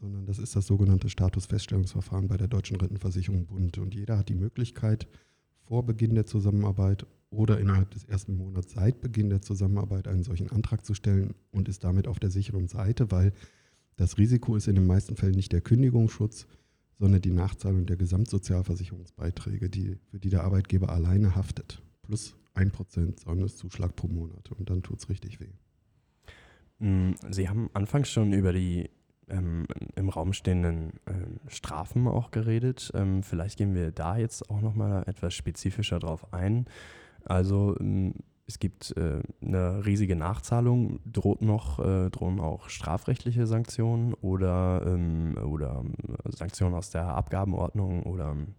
sondern 0.00 0.26
das 0.26 0.38
ist 0.38 0.56
das 0.56 0.66
sogenannte 0.66 1.08
Statusfeststellungsverfahren 1.08 2.28
bei 2.28 2.36
der 2.36 2.48
Deutschen 2.48 2.76
Rentenversicherung 2.76 3.46
Bund. 3.46 3.78
Und 3.78 3.94
jeder 3.94 4.18
hat 4.18 4.28
die 4.28 4.34
Möglichkeit, 4.34 5.08
vor 5.66 5.84
Beginn 5.84 6.14
der 6.14 6.26
Zusammenarbeit 6.26 7.06
oder 7.30 7.58
innerhalb 7.58 7.90
des 7.90 8.04
ersten 8.04 8.36
Monats 8.36 8.72
seit 8.72 9.00
Beginn 9.00 9.30
der 9.30 9.42
Zusammenarbeit 9.42 10.06
einen 10.06 10.22
solchen 10.22 10.50
Antrag 10.50 10.84
zu 10.84 10.94
stellen 10.94 11.34
und 11.50 11.68
ist 11.68 11.82
damit 11.82 12.06
auf 12.08 12.18
der 12.18 12.30
sicheren 12.30 12.68
Seite, 12.68 13.10
weil 13.10 13.32
das 13.96 14.18
Risiko 14.18 14.56
ist 14.56 14.68
in 14.68 14.74
den 14.74 14.86
meisten 14.86 15.16
Fällen 15.16 15.34
nicht 15.34 15.52
der 15.52 15.60
Kündigungsschutz, 15.60 16.46
sondern 16.98 17.20
die 17.20 17.30
Nachzahlung 17.30 17.86
der 17.86 17.96
Gesamtsozialversicherungsbeiträge, 17.96 19.68
die, 19.68 19.96
für 20.10 20.18
die 20.18 20.30
der 20.30 20.44
Arbeitgeber 20.44 20.90
alleine 20.90 21.34
haftet, 21.34 21.82
plus 22.02 22.36
1% 22.54 23.20
Säumniszuschlag 23.20 23.94
pro 23.94 24.08
Monat. 24.08 24.50
Und 24.52 24.70
dann 24.70 24.82
tut 24.82 24.98
es 24.98 25.08
richtig 25.08 25.40
weh. 25.40 25.52
Mm, 26.78 27.14
Sie 27.30 27.48
haben 27.48 27.70
anfangs 27.74 28.10
schon 28.10 28.32
über 28.32 28.52
die 28.52 28.90
ähm, 29.28 29.66
im 29.96 30.08
Raum 30.08 30.32
stehenden 30.32 30.92
ähm, 31.06 31.40
Strafen 31.48 32.06
auch 32.06 32.30
geredet. 32.30 32.90
Ähm, 32.94 33.22
vielleicht 33.22 33.58
gehen 33.58 33.74
wir 33.74 33.90
da 33.90 34.16
jetzt 34.16 34.50
auch 34.50 34.60
nochmal 34.60 35.02
etwas 35.06 35.34
spezifischer 35.34 35.98
drauf 35.98 36.32
ein. 36.32 36.66
Also 37.24 37.76
ähm, 37.80 38.14
es 38.48 38.58
gibt 38.60 38.96
äh, 38.96 39.22
eine 39.40 39.84
riesige 39.84 40.14
Nachzahlung, 40.14 41.00
droht 41.04 41.42
noch, 41.42 41.80
äh, 41.80 42.10
drohen 42.10 42.38
auch 42.38 42.68
strafrechtliche 42.68 43.46
Sanktionen 43.46 44.14
oder, 44.14 44.82
ähm, 44.86 45.36
oder 45.36 45.84
äh, 46.24 46.30
Sanktionen 46.30 46.74
aus 46.74 46.90
der 46.90 47.08
Abgabenordnung 47.08 48.04
oder 48.04 48.30
ähm, 48.30 48.54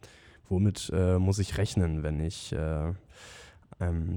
womit 0.49 0.91
äh, 0.93 1.19
muss 1.19 1.39
ich 1.39 1.57
rechnen, 1.57 2.03
wenn 2.03 2.19
ich 2.19 2.51
äh, 2.53 2.93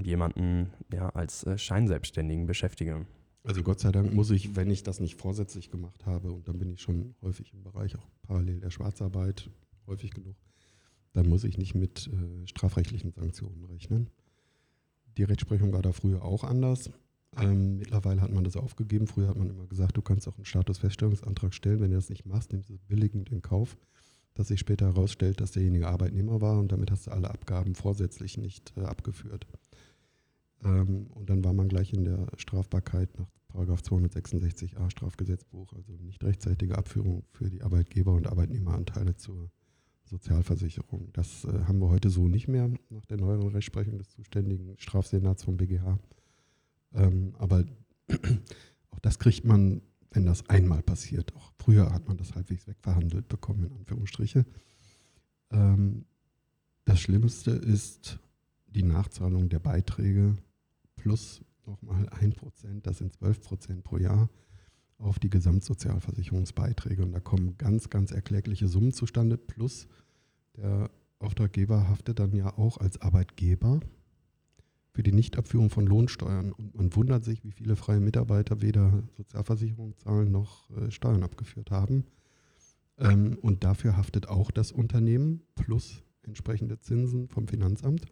jemanden 0.03 0.71
ja, 0.93 1.11
als 1.11 1.45
äh, 1.45 1.59
Scheinselbstständigen 1.59 2.47
beschäftige? 2.47 3.07
Also 3.45 3.63
Gott 3.63 3.81
sei 3.81 3.93
Dank 3.93 4.13
muss 4.13 4.31
ich, 4.31 4.57
wenn 4.57 4.71
ich 4.71 4.83
das 4.83 5.01
nicht 5.01 5.21
vorsätzlich 5.21 5.71
gemacht 5.71 6.05
habe, 6.05 6.33
und 6.33 6.49
dann 6.49 6.59
bin 6.59 6.71
ich 6.71 6.81
schon 6.81 7.15
häufig 7.23 7.53
im 7.53 7.63
Bereich 7.63 7.97
auch 7.97 8.09
parallel 8.23 8.61
der 8.61 8.71
Schwarzarbeit, 8.71 9.51
häufig 9.87 10.11
genug, 10.13 10.37
dann 11.13 11.29
muss 11.29 11.45
ich 11.45 11.59
nicht 11.59 11.75
mit 11.75 12.09
äh, 12.09 12.47
strafrechtlichen 12.47 13.13
Sanktionen 13.13 13.65
rechnen. 13.65 14.09
Die 15.17 15.25
Rechtsprechung 15.25 15.73
war 15.73 15.83
da 15.83 15.93
früher 15.93 16.25
auch 16.25 16.45
anders. 16.45 16.91
Ähm, 17.37 17.79
mittlerweile 17.79 18.21
hat 18.21 18.33
man 18.33 18.45
das 18.45 18.57
aufgegeben. 18.57 19.07
Früher 19.07 19.29
hat 19.29 19.37
man 19.37 19.51
immer 19.51 19.67
gesagt, 19.67 19.97
du 19.97 20.03
kannst 20.03 20.27
auch 20.29 20.37
einen 20.37 20.45
Statusfeststellungsantrag 20.45 21.55
stellen. 21.55 21.81
Wenn 21.81 21.91
du 21.91 21.97
das 21.97 22.11
nicht 22.11 22.27
machst, 22.27 22.53
nimmst 22.53 22.71
du 22.71 22.75
es 22.75 22.81
billigend 22.81 23.31
in 23.31 23.43
Kauf, 23.43 23.77
dass 24.35 24.49
sich 24.49 24.61
später 24.61 24.87
herausstellt, 24.87 25.41
dass 25.41 25.53
derjenige 25.53 25.89
Arbeitnehmer 25.89 26.41
war 26.41 26.59
und 26.59 26.73
damit 26.73 26.91
hast 26.91 27.07
du 27.07 27.13
alle 27.13 27.31
Abgaben 27.31 27.75
vorsätzlich 27.75 28.37
nicht 28.37 28.73
äh, 28.77 28.83
abgeführt. 28.83 29.47
Ähm, 30.65 31.07
und 31.15 31.31
dann 31.31 31.45
war 31.45 31.53
man 31.53 31.69
gleich 31.69 31.93
in 31.93 32.05
der 32.05 32.27
Strafbarkeit 32.37 33.11
nach 33.19 33.29
266a 33.55 34.91
Strafgesetzbuch, 34.91 35.73
also 35.73 35.93
nicht 35.93 36.23
rechtzeitige 36.23 36.79
Abführung 36.79 37.25
für 37.33 37.51
die 37.51 37.63
Arbeitgeber- 37.63 38.15
und 38.15 38.27
Arbeitnehmeranteile 38.29 39.17
zur 39.17 39.51
Sozialversicherung. 40.11 41.11
Das 41.13 41.45
äh, 41.45 41.65
haben 41.65 41.79
wir 41.79 41.89
heute 41.89 42.11
so 42.11 42.29
nicht 42.29 42.49
mehr 42.49 42.69
nach 42.91 43.07
der 43.07 43.17
neueren 43.17 43.49
Rechtsprechung 43.49 43.97
des 43.97 44.11
zuständigen 44.11 44.75
Strafsenats 44.77 45.45
vom 45.45 45.57
BGH. 45.57 45.99
Ähm, 46.95 47.35
aber 47.39 47.65
auch 48.91 48.99
das 48.99 49.19
kriegt 49.19 49.45
man, 49.45 49.83
wenn 50.11 50.27
das 50.27 50.49
einmal 50.49 50.83
passiert. 50.83 51.35
Auch 51.37 51.53
früher 51.59 51.93
hat 51.93 52.09
man 52.09 52.17
das 52.17 52.35
halbwegs 52.35 52.67
wegverhandelt 52.67 53.29
bekommen, 53.29 53.67
in 53.67 53.73
Anführungsstriche. 53.73 54.45
Ähm, 55.53 56.05
das 56.85 57.01
Schlimmste 57.01 57.53
ist 57.53 58.19
die 58.67 58.83
Nachzahlung 58.83 59.49
der 59.49 59.61
Beiträge 59.61 60.37
plus 60.97 61.43
nochmal 61.67 62.09
1%, 62.09 62.81
das 62.83 62.99
sind 62.99 63.15
12% 63.17 63.83
pro 63.83 63.99
Jahr 63.99 64.29
auf 65.01 65.19
die 65.19 65.31
Gesamtsozialversicherungsbeiträge. 65.31 67.03
Und 67.03 67.13
da 67.13 67.21
kommen 67.21 67.57
ganz, 67.59 67.91
ganz 67.91 68.13
erklägliche 68.13 68.69
Summen 68.69 68.93
zustande. 68.93 69.37
Plus 69.37 69.89
der 70.57 70.91
Auftraggeber 71.19 71.89
haftet 71.89 72.19
dann 72.19 72.35
ja 72.35 72.57
auch 72.57 72.79
als 72.79 73.01
Arbeitgeber 73.01 73.81
für 74.93 75.03
die 75.03 75.13
Nichtabführung 75.13 75.71
von 75.71 75.87
Lohnsteuern. 75.87 76.53
Und 76.53 76.75
man 76.75 76.95
wundert 76.95 77.25
sich, 77.25 77.45
wie 77.45 77.53
viele 77.53 77.77
freie 77.77 78.01
Mitarbeiter 78.01 78.61
weder 78.61 79.03
Sozialversicherung 79.17 79.97
zahlen 79.99 80.31
noch 80.31 80.71
äh, 80.71 80.91
Steuern 80.91 81.23
abgeführt 81.23 81.71
haben. 81.71 82.05
Ähm, 82.99 83.39
und 83.41 83.65
dafür 83.65 83.97
haftet 83.97 84.29
auch 84.29 84.51
das 84.51 84.73
Unternehmen 84.73 85.43
plus 85.55 86.03
entsprechende 86.23 86.81
Zinsen 86.81 87.29
vom 87.29 87.49
Finanzamt. 87.49 88.07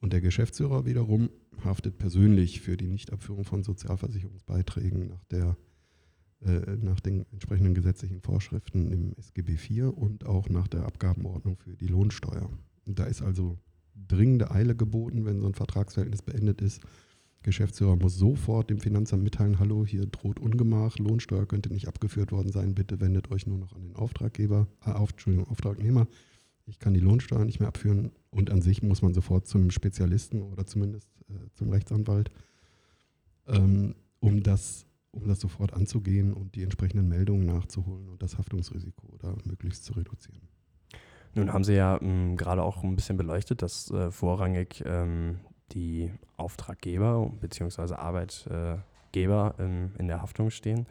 Und 0.00 0.12
der 0.12 0.20
Geschäftsführer 0.20 0.86
wiederum 0.86 1.30
haftet 1.64 1.98
persönlich 1.98 2.60
für 2.60 2.76
die 2.76 2.88
Nichtabführung 2.88 3.44
von 3.44 3.62
Sozialversicherungsbeiträgen 3.62 5.08
nach, 5.08 5.24
der, 5.24 5.56
nach 6.42 7.00
den 7.00 7.26
entsprechenden 7.32 7.74
gesetzlichen 7.74 8.20
Vorschriften 8.22 8.90
im 8.90 9.12
SGB 9.18 9.52
IV 9.52 9.92
und 9.94 10.24
auch 10.24 10.48
nach 10.48 10.68
der 10.68 10.86
Abgabenordnung 10.86 11.58
für 11.58 11.76
die 11.76 11.86
Lohnsteuer. 11.86 12.48
Da 12.86 13.04
ist 13.04 13.20
also 13.20 13.58
dringende 13.94 14.50
Eile 14.50 14.74
geboten, 14.74 15.26
wenn 15.26 15.40
so 15.40 15.46
ein 15.46 15.54
Vertragsverhältnis 15.54 16.22
beendet 16.22 16.62
ist. 16.62 16.80
Geschäftsführer 17.42 17.96
muss 17.96 18.16
sofort 18.16 18.70
dem 18.70 18.80
Finanzamt 18.80 19.22
mitteilen, 19.22 19.58
hallo, 19.58 19.84
hier 19.84 20.06
droht 20.06 20.40
Ungemach, 20.40 20.98
Lohnsteuer 20.98 21.46
könnte 21.46 21.72
nicht 21.72 21.88
abgeführt 21.88 22.32
worden 22.32 22.52
sein, 22.52 22.74
bitte 22.74 23.00
wendet 23.00 23.30
euch 23.30 23.46
nur 23.46 23.58
noch 23.58 23.74
an 23.74 23.82
den 23.82 23.96
Auftraggeber, 23.96 24.66
äh, 24.86 24.92
auf, 24.92 25.10
Entschuldigung, 25.10 25.48
Auftragnehmer 25.48 26.06
ich 26.70 26.78
kann 26.78 26.94
die 26.94 27.00
Lohnsteuer 27.00 27.44
nicht 27.44 27.60
mehr 27.60 27.68
abführen 27.68 28.12
und 28.30 28.50
an 28.50 28.62
sich 28.62 28.82
muss 28.82 29.02
man 29.02 29.12
sofort 29.12 29.46
zum 29.46 29.70
Spezialisten 29.70 30.40
oder 30.40 30.66
zumindest 30.66 31.08
äh, 31.28 31.50
zum 31.54 31.70
Rechtsanwalt, 31.70 32.30
ähm, 33.48 33.96
um, 34.20 34.42
das, 34.42 34.86
um 35.12 35.26
das 35.26 35.40
sofort 35.40 35.72
anzugehen 35.72 36.32
und 36.32 36.54
die 36.54 36.62
entsprechenden 36.62 37.08
Meldungen 37.08 37.46
nachzuholen 37.46 38.08
und 38.08 38.22
das 38.22 38.38
Haftungsrisiko 38.38 39.16
da 39.18 39.34
möglichst 39.44 39.84
zu 39.84 39.92
reduzieren. 39.94 40.42
Nun 41.34 41.52
haben 41.52 41.64
Sie 41.64 41.74
ja 41.74 42.00
ähm, 42.00 42.36
gerade 42.36 42.62
auch 42.62 42.82
ein 42.82 42.96
bisschen 42.96 43.16
beleuchtet, 43.16 43.62
dass 43.62 43.90
äh, 43.90 44.10
vorrangig 44.10 44.82
ähm, 44.84 45.40
die 45.72 46.10
Auftraggeber 46.36 47.30
bzw. 47.40 47.94
Arbeitgeber 47.94 49.54
ähm, 49.58 49.92
in 49.98 50.08
der 50.08 50.22
Haftung 50.22 50.50
stehen. 50.50 50.86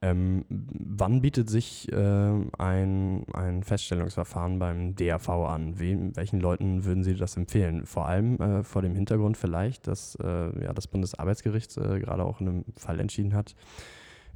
Ähm, 0.00 0.44
wann 0.48 1.22
bietet 1.22 1.50
sich 1.50 1.90
äh, 1.92 1.96
ein, 1.96 3.26
ein 3.32 3.64
Feststellungsverfahren 3.64 4.60
beim 4.60 4.94
DRV 4.94 5.28
an? 5.28 5.80
Wem, 5.80 6.14
welchen 6.14 6.38
Leuten 6.38 6.84
würden 6.84 7.02
Sie 7.02 7.16
das 7.16 7.36
empfehlen? 7.36 7.84
Vor 7.84 8.06
allem 8.06 8.40
äh, 8.40 8.62
vor 8.62 8.82
dem 8.82 8.94
Hintergrund 8.94 9.36
vielleicht, 9.36 9.88
dass 9.88 10.14
äh, 10.22 10.64
ja, 10.64 10.72
das 10.72 10.86
Bundesarbeitsgericht 10.86 11.76
äh, 11.78 11.98
gerade 11.98 12.24
auch 12.24 12.40
in 12.40 12.48
einem 12.48 12.64
Fall 12.76 13.00
entschieden 13.00 13.34
hat, 13.34 13.56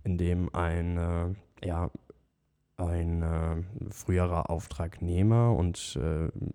in 0.02 0.19
dem 0.19 0.52
ein, 0.52 0.97
äh, 0.97 1.66
ja, 1.66 1.90
ein 2.76 3.23
äh, 3.23 3.62
früherer 3.90 4.50
Auftragnehmer 4.50 5.54
und 5.54 5.97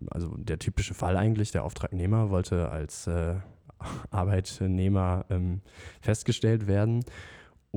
also 0.09 0.35
der 0.35 0.59
typische 0.59 0.93
Fall 0.93 1.15
eigentlich, 1.15 1.51
der 1.51 1.63
Auftragnehmer 1.63 2.29
wollte 2.29 2.69
als 2.69 3.09
Arbeitnehmer 4.09 5.25
ähm, 5.29 5.61
festgestellt 6.01 6.67
werden 6.67 7.05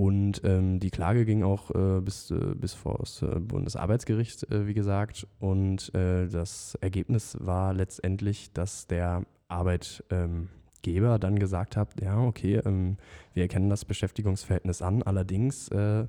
und 0.01 0.41
ähm, 0.45 0.81
die 0.81 0.89
Klage 0.89 1.27
ging 1.27 1.43
auch 1.43 1.71
äh, 1.75 2.01
bis, 2.01 2.31
äh, 2.31 2.55
bis 2.55 2.73
vor 2.73 2.97
das 3.01 3.21
äh, 3.21 3.39
Bundesarbeitsgericht, 3.39 4.51
äh, 4.51 4.67
wie 4.67 4.73
gesagt. 4.73 5.27
Und 5.41 5.95
äh, 5.95 6.27
das 6.27 6.75
Ergebnis 6.81 7.37
war 7.39 7.75
letztendlich, 7.75 8.51
dass 8.55 8.87
der 8.87 9.27
Arbeitgeber 9.49 11.19
dann 11.19 11.39
gesagt 11.39 11.77
hat, 11.77 12.01
ja, 12.01 12.19
okay, 12.19 12.63
ähm, 12.65 12.97
wir 13.35 13.43
erkennen 13.43 13.69
das 13.69 13.85
Beschäftigungsverhältnis 13.85 14.81
an. 14.81 15.03
Allerdings 15.03 15.69
äh, 15.69 16.07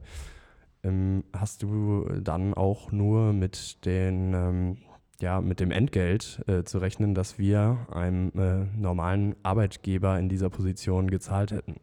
ähm, 0.83 1.25
hast 1.35 1.61
du 1.61 2.05
dann 2.23 2.53
auch 2.53 2.93
nur 2.93 3.33
mit 3.33 3.83
den 3.83 4.33
ähm, 4.33 4.77
ja, 5.19 5.41
mit 5.41 5.59
dem 5.59 5.69
Entgelt 5.69 6.43
zu 6.65 6.79
rechnen, 6.79 7.13
das 7.13 7.37
wir 7.37 7.85
einem 7.91 8.31
normalen 8.75 9.35
Arbeitgeber 9.43 10.17
in 10.17 10.29
dieser 10.29 10.49
Position 10.49 11.11
gezahlt 11.11 11.51
hätten. 11.51 11.75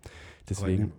Deswegen, 0.50 0.92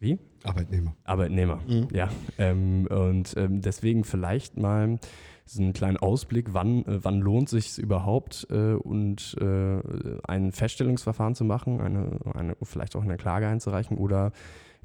wie? 0.00 0.18
Arbeitnehmer. 0.44 0.96
Arbeitnehmer, 1.04 1.60
mhm. 1.68 1.88
ja. 1.92 2.08
Ähm, 2.38 2.86
und 2.86 3.34
ähm, 3.36 3.60
deswegen 3.60 4.04
vielleicht 4.04 4.56
mal 4.56 4.98
so 5.44 5.62
einen 5.62 5.72
kleinen 5.72 5.96
Ausblick, 5.96 6.54
wann, 6.54 6.84
äh, 6.86 7.04
wann 7.04 7.20
lohnt 7.20 7.48
sich 7.48 7.78
überhaupt 7.78 8.46
äh, 8.50 8.74
und 8.74 9.36
äh, 9.40 9.80
ein 10.26 10.52
Feststellungsverfahren 10.52 11.34
zu 11.34 11.44
machen, 11.44 11.80
eine, 11.80 12.18
eine, 12.34 12.56
vielleicht 12.62 12.96
auch 12.96 13.02
eine 13.02 13.16
Klage 13.16 13.46
einzureichen 13.46 13.98
oder 13.98 14.32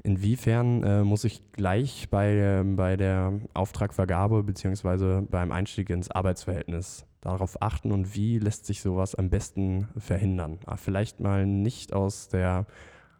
inwiefern 0.02 0.82
äh, 0.82 1.02
muss 1.02 1.24
ich 1.24 1.40
gleich 1.52 2.08
bei, 2.10 2.62
bei 2.76 2.96
der 2.96 3.40
Auftragvergabe 3.54 4.42
bzw. 4.42 5.22
beim 5.22 5.50
Einstieg 5.50 5.90
ins 5.90 6.10
Arbeitsverhältnis 6.10 7.06
darauf 7.20 7.60
achten 7.62 7.90
und 7.90 8.14
wie 8.14 8.38
lässt 8.38 8.66
sich 8.66 8.82
sowas 8.82 9.14
am 9.14 9.30
besten 9.30 9.88
verhindern? 9.96 10.58
Ah, 10.66 10.76
vielleicht 10.76 11.20
mal 11.20 11.46
nicht 11.46 11.92
aus 11.92 12.28
der 12.28 12.66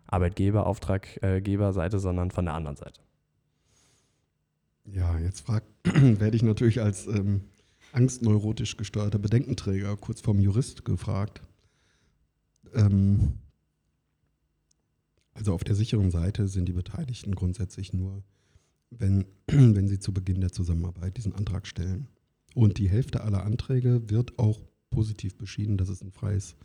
Arbeitgeber, 0.07 0.67
Auftraggeberseite, 0.67 1.99
sondern 1.99 2.31
von 2.31 2.45
der 2.45 2.55
anderen 2.55 2.77
Seite. 2.77 3.01
Ja, 4.85 5.19
jetzt 5.19 5.47
werde 5.85 6.37
ich 6.37 6.43
natürlich 6.43 6.81
als 6.81 7.07
ähm, 7.07 7.43
angstneurotisch 7.93 8.77
gesteuerter 8.77 9.19
Bedenkenträger 9.19 9.97
kurz 9.97 10.21
vom 10.21 10.39
Jurist 10.39 10.85
gefragt. 10.85 11.43
Ähm, 12.75 13.35
also 15.35 15.53
auf 15.53 15.65
der 15.65 15.75
sicheren 15.75 16.11
Seite 16.11 16.49
sind 16.49 16.67
die 16.67 16.73
Beteiligten 16.73 17.35
grundsätzlich 17.35 17.93
nur 17.93 18.23
wenn, 18.91 19.27
wenn 19.47 19.89
Sie 19.89 19.99
zu 19.99 20.13
Beginn 20.13 20.41
der 20.41 20.53
Zusammenarbeit 20.53 21.17
diesen 21.17 21.35
Antrag 21.35 21.67
stellen. 21.67 22.09
Und 22.55 22.79
die 22.79 22.89
Hälfte 22.89 23.23
aller 23.23 23.45
Anträge 23.45 24.09
wird 24.09 24.39
auch 24.39 24.61
positiv 24.91 25.37
beschieden, 25.37 25.77
dass 25.77 25.89
es 25.89 26.03
ein 26.03 26.13
freies 26.13 26.57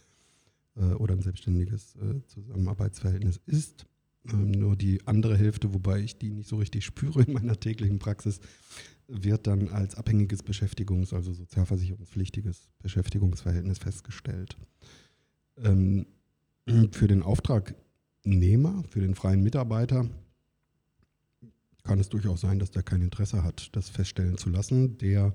oder 0.76 1.16
ein 1.16 1.22
selbstständiges 1.22 1.96
äh, 1.96 2.26
Zusammenarbeitsverhältnis 2.28 3.40
ist. 3.46 3.86
Ähm, 4.32 4.52
nur 4.52 4.76
die 4.76 5.06
andere 5.08 5.38
Hälfte, 5.38 5.74
wobei 5.74 6.00
ich 6.00 6.18
die 6.18 6.32
nicht 6.32 6.48
so 6.48 6.58
richtig 6.58 6.86
spüre 6.86 7.24
in 7.24 7.34
meiner 7.34 7.60
täglichen 7.60 8.00
Praxis, 8.00 8.40
wird 9.08 9.48
dann 9.48 9.68
als 9.70 9.96
abhängiges 9.96 10.44
Beschäftigungs-, 10.44 11.14
also 11.14 11.34
sozialversicherungspflichtiges 11.34 12.70
Beschäftigungsverhältnis 12.80 13.80
festgestellt. 13.80 14.58
Ähm, 15.58 16.06
für 16.92 17.08
den 17.08 17.24
Auftragnehmer, 17.24 18.84
für 18.88 19.02
den 19.02 19.16
freien 19.16 19.42
Mitarbeiter, 19.42 20.10
kann 21.84 22.00
es 22.00 22.10
durchaus 22.10 22.42
sein, 22.42 22.60
dass 22.60 22.72
der 22.72 22.84
kein 22.84 23.02
Interesse 23.02 23.44
hat, 23.44 23.76
das 23.76 23.90
feststellen 23.90 24.38
zu 24.38 24.50
lassen. 24.50 24.98
Der 25.00 25.34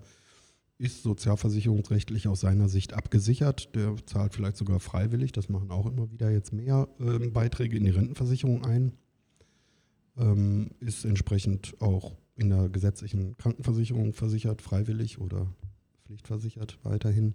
ist 0.78 1.02
sozialversicherungsrechtlich 1.02 2.28
aus 2.28 2.40
seiner 2.40 2.68
Sicht 2.68 2.92
abgesichert. 2.92 3.75
Der 3.75 3.95
zahlt 4.06 4.35
vielleicht 4.35 4.56
sogar 4.56 4.80
freiwillig, 4.80 5.33
das 5.33 5.49
machen 5.49 5.71
auch 5.71 5.87
immer 5.87 6.11
wieder 6.11 6.30
jetzt 6.30 6.52
mehr 6.52 6.88
äh, 7.00 7.18
Beiträge 7.28 7.76
in 7.76 7.85
die 7.85 7.90
Rentenversicherung 7.90 8.64
ein. 8.64 8.92
Ähm, 10.18 10.71
ist 10.80 11.04
entsprechend 11.04 11.75
auch 11.80 12.16
in 12.37 12.50
der 12.50 12.68
gesetzlichen 12.68 13.37
Krankenversicherung 13.37 14.12
versichert, 14.12 14.61
freiwillig 14.62 15.18
oder 15.18 15.47
pflichtversichert 16.04 16.78
weiterhin. 16.83 17.35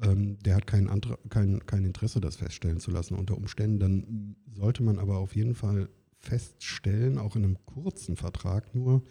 Ähm, 0.00 0.38
der 0.40 0.56
hat 0.56 0.66
kein, 0.66 0.88
kein, 1.28 1.66
kein 1.66 1.84
Interesse, 1.84 2.20
das 2.20 2.36
feststellen 2.36 2.80
zu 2.80 2.90
lassen 2.90 3.14
unter 3.14 3.36
Umständen. 3.36 3.78
Dann 3.78 4.36
sollte 4.50 4.82
man 4.82 4.98
aber 4.98 5.18
auf 5.18 5.36
jeden 5.36 5.54
Fall 5.54 5.88
feststellen, 6.18 7.18
auch 7.18 7.36
in 7.36 7.44
einem 7.44 7.64
kurzen 7.64 8.16
Vertrag 8.16 8.74
nur, 8.74 9.02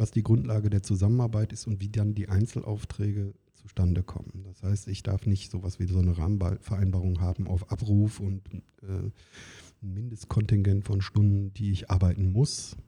was 0.00 0.10
die 0.10 0.22
Grundlage 0.22 0.70
der 0.70 0.82
Zusammenarbeit 0.82 1.52
ist 1.52 1.66
und 1.66 1.82
wie 1.82 1.90
dann 1.90 2.14
die 2.14 2.30
Einzelaufträge 2.30 3.34
zustande 3.52 4.02
kommen. 4.02 4.44
Das 4.44 4.62
heißt, 4.62 4.88
ich 4.88 5.02
darf 5.02 5.26
nicht 5.26 5.50
sowas 5.50 5.78
wie 5.78 5.86
so 5.86 5.98
eine 5.98 6.16
Rahmenvereinbarung 6.16 7.20
haben 7.20 7.46
auf 7.46 7.70
Abruf 7.70 8.18
und 8.18 8.40
äh, 8.82 9.10
ein 9.82 9.92
Mindestkontingent 9.92 10.84
von 10.84 11.02
Stunden, 11.02 11.52
die 11.52 11.70
ich 11.70 11.90
arbeiten 11.90 12.32
muss, 12.32 12.78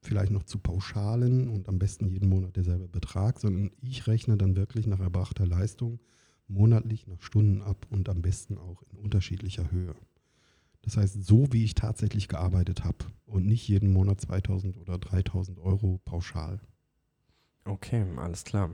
vielleicht 0.00 0.32
noch 0.32 0.44
zu 0.44 0.58
pauschalen 0.58 1.50
und 1.50 1.68
am 1.68 1.78
besten 1.78 2.06
jeden 2.06 2.30
Monat 2.30 2.56
derselbe 2.56 2.88
Betrag, 2.88 3.38
sondern 3.38 3.70
ich 3.82 4.06
rechne 4.06 4.38
dann 4.38 4.56
wirklich 4.56 4.86
nach 4.86 5.00
erbrachter 5.00 5.46
Leistung 5.46 6.00
monatlich 6.48 7.06
nach 7.06 7.20
Stunden 7.20 7.60
ab 7.60 7.86
und 7.90 8.08
am 8.08 8.22
besten 8.22 8.56
auch 8.56 8.82
in 8.90 8.96
unterschiedlicher 8.96 9.70
Höhe. 9.70 9.94
Das 10.86 10.96
heißt, 10.96 11.24
so 11.24 11.52
wie 11.52 11.64
ich 11.64 11.74
tatsächlich 11.74 12.28
gearbeitet 12.28 12.84
habe 12.84 12.98
und 13.26 13.44
nicht 13.44 13.68
jeden 13.68 13.92
Monat 13.92 14.20
2000 14.20 14.78
oder 14.78 14.98
3000 14.98 15.58
Euro 15.58 16.00
pauschal. 16.04 16.60
Okay, 17.64 18.04
alles 18.16 18.44
klar. 18.44 18.70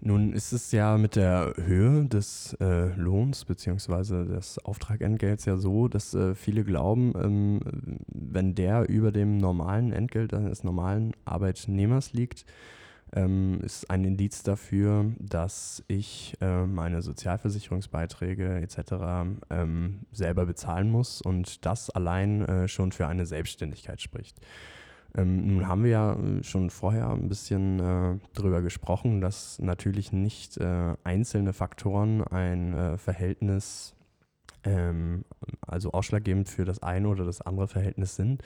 Nun 0.00 0.32
ist 0.32 0.52
es 0.52 0.72
ja 0.72 0.98
mit 0.98 1.14
der 1.14 1.54
Höhe 1.56 2.06
des 2.06 2.56
äh, 2.60 2.92
Lohns 2.96 3.44
bzw. 3.44 4.24
des 4.24 4.58
Auftragentgelts 4.58 5.44
ja 5.44 5.56
so, 5.56 5.86
dass 5.86 6.12
äh, 6.14 6.34
viele 6.34 6.64
glauben, 6.64 7.12
ähm, 7.16 7.60
wenn 8.08 8.56
der 8.56 8.88
über 8.88 9.12
dem 9.12 9.36
normalen 9.38 9.92
Entgelt 9.92 10.34
eines 10.34 10.64
normalen 10.64 11.12
Arbeitnehmers 11.24 12.12
liegt, 12.12 12.44
ähm, 13.14 13.60
ist 13.62 13.90
ein 13.90 14.04
Indiz 14.04 14.42
dafür, 14.42 15.06
dass 15.18 15.84
ich 15.88 16.34
äh, 16.40 16.66
meine 16.66 17.02
Sozialversicherungsbeiträge 17.02 18.60
etc. 18.60 18.92
Ähm, 19.50 20.00
selber 20.12 20.46
bezahlen 20.46 20.90
muss 20.90 21.20
und 21.20 21.64
das 21.66 21.90
allein 21.90 22.42
äh, 22.42 22.68
schon 22.68 22.92
für 22.92 23.06
eine 23.06 23.26
Selbstständigkeit 23.26 24.00
spricht. 24.00 24.40
Ähm, 25.14 25.46
nun 25.46 25.68
haben 25.68 25.84
wir 25.84 25.90
ja 25.90 26.12
äh, 26.14 26.42
schon 26.42 26.70
vorher 26.70 27.10
ein 27.10 27.28
bisschen 27.28 27.80
äh, 27.80 28.18
darüber 28.34 28.62
gesprochen, 28.62 29.20
dass 29.20 29.58
natürlich 29.58 30.12
nicht 30.12 30.56
äh, 30.56 30.94
einzelne 31.04 31.52
Faktoren 31.52 32.22
ein 32.24 32.72
äh, 32.72 32.96
Verhältnis, 32.96 33.94
ähm, 34.64 35.24
also 35.60 35.92
ausschlaggebend 35.92 36.48
für 36.48 36.64
das 36.64 36.82
eine 36.82 37.08
oder 37.08 37.26
das 37.26 37.42
andere 37.42 37.68
Verhältnis 37.68 38.16
sind, 38.16 38.42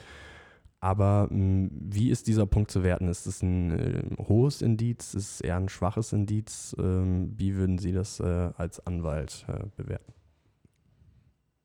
aber 0.87 1.27
mh, 1.29 1.31
hm, 1.31 1.69
wie 1.73 2.09
ist 2.09 2.27
dieser 2.27 2.45
Punkt 2.45 2.71
zu 2.71 2.81
werten? 2.81 3.09
Ist 3.09 3.27
es 3.27 3.43
ein 3.43 3.71
äh, 3.71 4.03
hohes 4.29 4.61
Indiz? 4.61 5.15
Ist 5.15 5.31
es 5.31 5.41
eher 5.41 5.57
ein 5.57 5.67
schwaches 5.67 6.13
Indiz? 6.13 6.73
Ähm, 6.79 7.33
wie 7.37 7.55
würden 7.57 7.77
Sie 7.77 7.91
das 7.91 8.21
äh, 8.21 8.51
als 8.55 8.79
Anwalt 8.87 9.45
äh, 9.49 9.65
bewerten? 9.75 10.13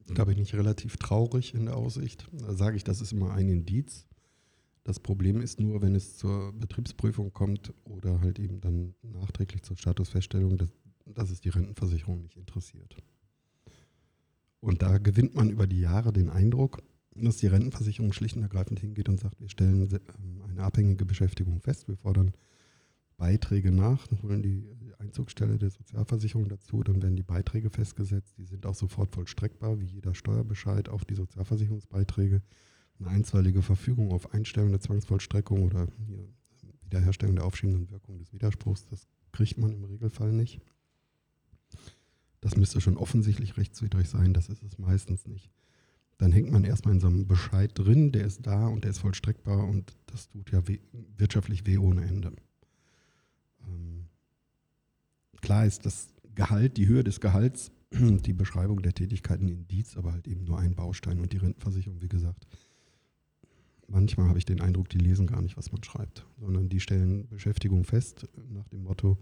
Da 0.08 0.24
bin 0.24 0.38
ich 0.38 0.56
relativ 0.56 0.96
traurig 0.96 1.54
in 1.54 1.66
der 1.66 1.76
Aussicht. 1.76 2.28
Da 2.32 2.52
sage 2.54 2.76
ich, 2.76 2.82
das 2.82 3.00
ist 3.00 3.12
immer 3.12 3.32
ein 3.32 3.48
Indiz. 3.48 4.08
Das 4.82 4.98
Problem 4.98 5.40
ist 5.40 5.60
nur, 5.60 5.80
wenn 5.82 5.94
es 5.94 6.16
zur 6.16 6.52
Betriebsprüfung 6.54 7.32
kommt 7.32 7.72
oder 7.84 8.20
halt 8.20 8.40
eben 8.40 8.60
dann 8.60 8.96
nachträglich 9.02 9.62
zur 9.62 9.76
Statusfeststellung, 9.76 10.56
dass, 10.56 10.70
dass 11.06 11.30
es 11.30 11.40
die 11.40 11.50
Rentenversicherung 11.50 12.22
nicht 12.22 12.36
interessiert. 12.36 12.96
Und 14.58 14.82
da 14.82 14.98
gewinnt 14.98 15.36
man 15.36 15.48
über 15.48 15.68
die 15.68 15.80
Jahre 15.80 16.12
den 16.12 16.28
Eindruck, 16.28 16.82
dass 17.14 17.36
die 17.36 17.46
Rentenversicherung 17.46 18.12
schlicht 18.12 18.36
und 18.36 18.42
ergreifend 18.42 18.80
hingeht 18.80 19.08
und 19.08 19.20
sagt, 19.20 19.40
wir 19.40 19.48
stellen 19.48 19.88
ähm, 19.92 20.42
eine 20.48 20.62
abhängige 20.62 21.04
Beschäftigung 21.04 21.60
fest, 21.60 21.88
wir 21.88 21.96
fordern 21.96 22.32
Beiträge 23.16 23.70
nach, 23.70 24.06
holen 24.22 24.42
die 24.42 24.64
Einzugsstelle 24.98 25.58
der 25.58 25.70
Sozialversicherung 25.70 26.48
dazu, 26.48 26.82
dann 26.82 27.02
werden 27.02 27.16
die 27.16 27.22
Beiträge 27.22 27.70
festgesetzt, 27.70 28.34
die 28.38 28.44
sind 28.44 28.66
auch 28.66 28.74
sofort 28.74 29.12
vollstreckbar, 29.14 29.78
wie 29.80 29.84
jeder 29.84 30.14
Steuerbescheid 30.14 30.88
auf 30.88 31.04
die 31.04 31.14
Sozialversicherungsbeiträge. 31.14 32.42
Eine 32.98 33.08
einstweilige 33.08 33.62
Verfügung 33.62 34.12
auf 34.12 34.32
Einstellung 34.32 34.70
der 34.70 34.80
Zwangsvollstreckung 34.80 35.62
oder 35.62 35.88
Wiederherstellung 36.82 37.36
der 37.36 37.44
aufschiebenden 37.44 37.90
Wirkung 37.90 38.18
des 38.18 38.32
Widerspruchs, 38.32 38.86
das 38.88 39.06
kriegt 39.32 39.58
man 39.58 39.72
im 39.72 39.84
Regelfall 39.84 40.32
nicht. 40.32 40.60
Das 42.40 42.56
müsste 42.56 42.80
schon 42.80 42.96
offensichtlich 42.96 43.56
rechtswidrig 43.56 44.08
sein, 44.08 44.34
das 44.34 44.48
ist 44.48 44.62
es 44.62 44.78
meistens 44.78 45.26
nicht 45.26 45.50
dann 46.18 46.32
hängt 46.32 46.50
man 46.52 46.64
erstmal 46.64 46.94
in 46.94 47.00
so 47.00 47.08
einem 47.08 47.26
Bescheid 47.26 47.70
drin, 47.74 48.12
der 48.12 48.24
ist 48.26 48.46
da 48.46 48.66
und 48.68 48.84
der 48.84 48.90
ist 48.90 48.98
vollstreckbar 48.98 49.66
und 49.66 49.96
das 50.06 50.28
tut 50.28 50.50
ja 50.50 50.66
weh, 50.68 50.78
wirtschaftlich 51.16 51.66
weh 51.66 51.78
ohne 51.78 52.04
Ende. 52.04 52.32
Ähm, 53.66 54.06
klar 55.40 55.66
ist 55.66 55.84
das 55.84 56.12
Gehalt, 56.34 56.76
die 56.76 56.86
Höhe 56.86 57.04
des 57.04 57.20
Gehalts, 57.20 57.72
die 57.92 58.32
Beschreibung 58.32 58.82
der 58.82 58.94
Tätigkeiten 58.94 59.48
Indiz, 59.48 59.96
aber 59.96 60.12
halt 60.12 60.26
eben 60.28 60.44
nur 60.44 60.58
ein 60.58 60.74
Baustein 60.74 61.20
und 61.20 61.32
die 61.32 61.38
Rentenversicherung, 61.38 62.00
wie 62.00 62.08
gesagt. 62.08 62.46
Manchmal 63.88 64.28
habe 64.28 64.38
ich 64.38 64.46
den 64.46 64.60
Eindruck, 64.60 64.88
die 64.88 64.98
lesen 64.98 65.26
gar 65.26 65.42
nicht, 65.42 65.56
was 65.56 65.72
man 65.72 65.82
schreibt, 65.82 66.24
sondern 66.40 66.68
die 66.68 66.80
stellen 66.80 67.28
Beschäftigung 67.28 67.84
fest 67.84 68.26
nach 68.48 68.66
dem 68.68 68.84
Motto, 68.84 69.18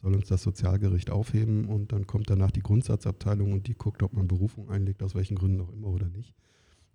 soll 0.00 0.14
uns 0.14 0.28
das 0.28 0.42
Sozialgericht 0.42 1.10
aufheben 1.10 1.66
und 1.66 1.92
dann 1.92 2.06
kommt 2.06 2.30
danach 2.30 2.50
die 2.50 2.62
Grundsatzabteilung 2.62 3.52
und 3.52 3.66
die 3.66 3.74
guckt, 3.74 4.02
ob 4.02 4.14
man 4.14 4.28
Berufung 4.28 4.70
einlegt, 4.70 5.02
aus 5.02 5.14
welchen 5.14 5.36
Gründen 5.36 5.60
auch 5.60 5.72
immer 5.72 5.88
oder 5.88 6.08
nicht. 6.08 6.34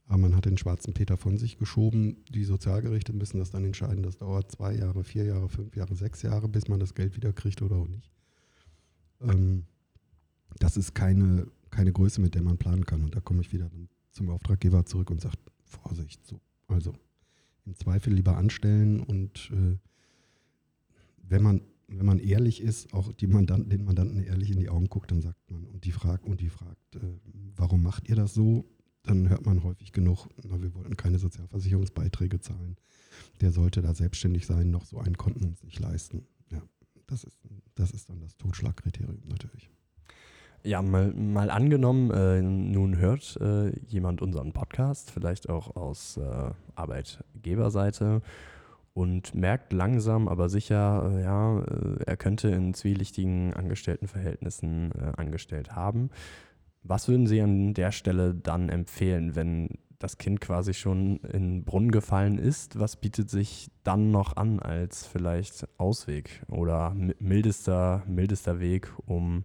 Aber 0.08 0.20
man 0.20 0.36
hat 0.36 0.46
den 0.46 0.58
schwarzen 0.58 0.94
Peter 0.94 1.18
von 1.18 1.38
sich 1.38 1.58
geschoben. 1.58 2.24
Die 2.30 2.44
Sozialgerichte 2.44 3.14
müssen 3.14 3.40
das 3.40 3.52
dann 3.52 3.64
entscheiden. 3.64 4.04
Das 4.04 4.18
dauert 4.18 4.52
zwei 4.52 4.76
Jahre, 4.76 5.04
vier 5.04 5.24
Jahre, 5.24 5.50
fünf 5.50 5.76
Jahre, 5.76 5.96
sechs 5.96 6.22
Jahre, 6.22 6.48
bis 6.48 6.68
man 6.68 6.80
das 6.80 6.94
Geld 6.94 7.16
wieder 7.16 7.34
kriegt 7.34 7.62
oder 7.62 7.78
auch 7.78 7.88
nicht. 7.88 8.12
Ähm, 9.22 9.66
das 10.60 10.78
ist 10.78 10.94
keine, 10.94 11.48
keine 11.72 11.92
Größe, 11.92 12.22
mit 12.22 12.36
der 12.36 12.44
man 12.44 12.58
planen 12.58 12.86
kann. 12.86 13.04
Und 13.04 13.16
da 13.16 13.20
komme 13.20 13.42
ich 13.42 13.52
wieder 13.52 13.70
zum 14.12 14.30
Auftraggeber 14.30 14.86
zurück 14.86 15.10
und 15.10 15.22
sage, 15.22 15.38
Vorsicht, 15.64 16.26
so. 16.26 16.40
Also 16.68 16.94
im 17.66 17.76
Zweifel 17.76 18.14
lieber 18.14 18.38
anstellen 18.38 19.00
und 19.00 19.52
äh, 19.52 19.78
wenn 21.28 21.44
man 21.44 21.62
wenn 21.88 22.06
man 22.06 22.20
ehrlich 22.20 22.62
ist, 22.62 22.94
auch 22.94 23.12
die 23.14 23.28
Mandanten, 23.28 23.70
den 23.70 23.86
Mandanten 23.86 24.20
ehrlich 24.24 24.52
in 24.52 24.60
die 24.60 24.70
Augen 24.70 24.88
guckt, 24.88 25.12
dann 25.12 25.22
sagt 25.22 25.50
man 25.50 25.66
und 25.66 25.86
die 25.86 25.92
fragt 25.92 26.26
und 26.26 26.42
die 26.42 26.50
fragt, 26.50 26.96
äh, 26.96 27.00
warum 27.56 27.84
macht 27.84 28.10
ihr 28.10 28.16
das 28.16 28.34
so? 28.34 28.66
Dann 29.04 29.30
hört 29.30 29.46
man 29.46 29.64
häufig 29.64 29.92
genug, 29.92 30.28
na, 30.44 30.62
wir 30.62 30.74
wollten 30.74 30.98
keine 30.98 31.20
Sozialversicherungsbeiträge 31.20 32.40
zahlen. 32.40 32.78
Der 33.42 33.52
sollte 33.52 33.82
da 33.82 33.94
selbstständig 33.94 34.46
sein, 34.46 34.72
noch 34.72 34.86
so 34.86 34.98
einen 34.98 35.18
konnten 35.18 35.46
uns 35.46 35.64
nicht 35.64 35.80
leisten. 35.80 36.26
Ja, 36.52 36.62
das 37.06 37.24
ist, 37.24 37.38
das 37.76 37.92
ist 37.92 38.10
dann 38.10 38.20
das 38.20 38.36
Totschlagkriterium 38.38 39.22
natürlich. 39.28 39.70
Ja, 40.64 40.82
mal, 40.82 41.14
mal 41.14 41.52
angenommen, 41.52 42.10
äh, 42.10 42.42
nun 42.42 42.98
hört 42.98 43.38
äh, 43.40 43.70
jemand 43.86 44.24
unseren 44.24 44.52
Podcast, 44.52 45.12
vielleicht 45.12 45.48
auch 45.48 45.76
aus 45.76 46.18
äh, 46.18 46.52
Arbeitgeberseite 46.74 48.24
und 48.96 49.36
merkt 49.36 49.74
langsam, 49.74 50.30
aber 50.30 50.48
sicher, 50.48 51.12
äh, 51.14 51.24
ja, 51.24 51.60
äh, 51.60 52.04
er 52.06 52.16
könnte 52.16 52.48
in 52.48 52.74
zwielichtigen 52.74 53.54
Angestelltenverhältnissen 53.54 54.92
äh, 54.94 55.12
angestellt 55.18 55.76
haben. 55.76 56.10
Was 56.82 57.10
würden 57.10 57.28
Sie 57.28 57.42
an 57.42 57.74
der 57.74 57.92
Stelle 57.92 58.34
dann 58.34 58.70
empfehlen, 58.70 59.36
wenn 59.36 59.68
das 60.00 60.18
Kind 60.18 60.40
quasi 60.40 60.74
schon 60.74 61.18
in 61.18 61.66
Brunnen 61.66 61.92
gefallen 61.92 62.38
ist? 62.38 62.80
Was 62.80 62.96
bietet 62.96 63.30
sich 63.30 63.70
dann 63.84 64.12
noch 64.12 64.38
an 64.38 64.60
als 64.62 65.06
vielleicht 65.06 65.68
Ausweg 65.78 66.44
oder 66.50 66.96
mildester, 67.20 68.02
mildester 68.08 68.62
Weg, 68.62 68.94
um 69.06 69.44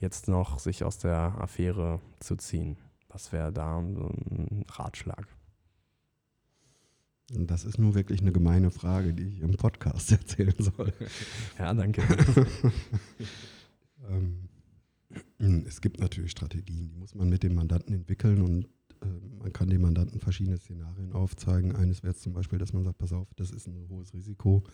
jetzt 0.00 0.28
noch 0.28 0.58
sich 0.60 0.82
aus 0.82 0.96
der 0.96 1.34
Affäre 1.38 2.00
zu 2.20 2.36
ziehen? 2.36 2.78
Was 3.10 3.32
wäre 3.34 3.52
da 3.52 3.80
ein 3.80 4.64
Ratschlag? 4.70 5.37
Das 7.30 7.64
ist 7.64 7.78
nur 7.78 7.94
wirklich 7.94 8.22
eine 8.22 8.32
gemeine 8.32 8.70
Frage, 8.70 9.12
die 9.12 9.24
ich 9.24 9.40
im 9.40 9.56
Podcast 9.56 10.12
erzählen 10.12 10.54
soll. 10.58 10.92
Ja, 11.58 11.74
danke. 11.74 12.02
ähm, 14.08 14.48
es 15.66 15.80
gibt 15.80 16.00
natürlich 16.00 16.30
Strategien, 16.30 16.88
die 16.88 16.94
muss 16.94 17.14
man 17.14 17.28
mit 17.28 17.42
dem 17.42 17.54
Mandanten 17.54 17.94
entwickeln 17.94 18.40
und 18.40 18.64
äh, 19.02 19.06
man 19.38 19.52
kann 19.52 19.68
dem 19.68 19.82
Mandanten 19.82 20.20
verschiedene 20.20 20.56
Szenarien 20.56 21.12
aufzeigen. 21.12 21.76
Eines 21.76 22.02
wäre 22.02 22.14
zum 22.14 22.32
Beispiel, 22.32 22.58
dass 22.58 22.72
man 22.72 22.84
sagt, 22.84 22.98
pass 22.98 23.12
auf, 23.12 23.32
das 23.34 23.50
ist 23.50 23.66
ein 23.66 23.88
hohes 23.90 24.14
Risiko, 24.14 24.64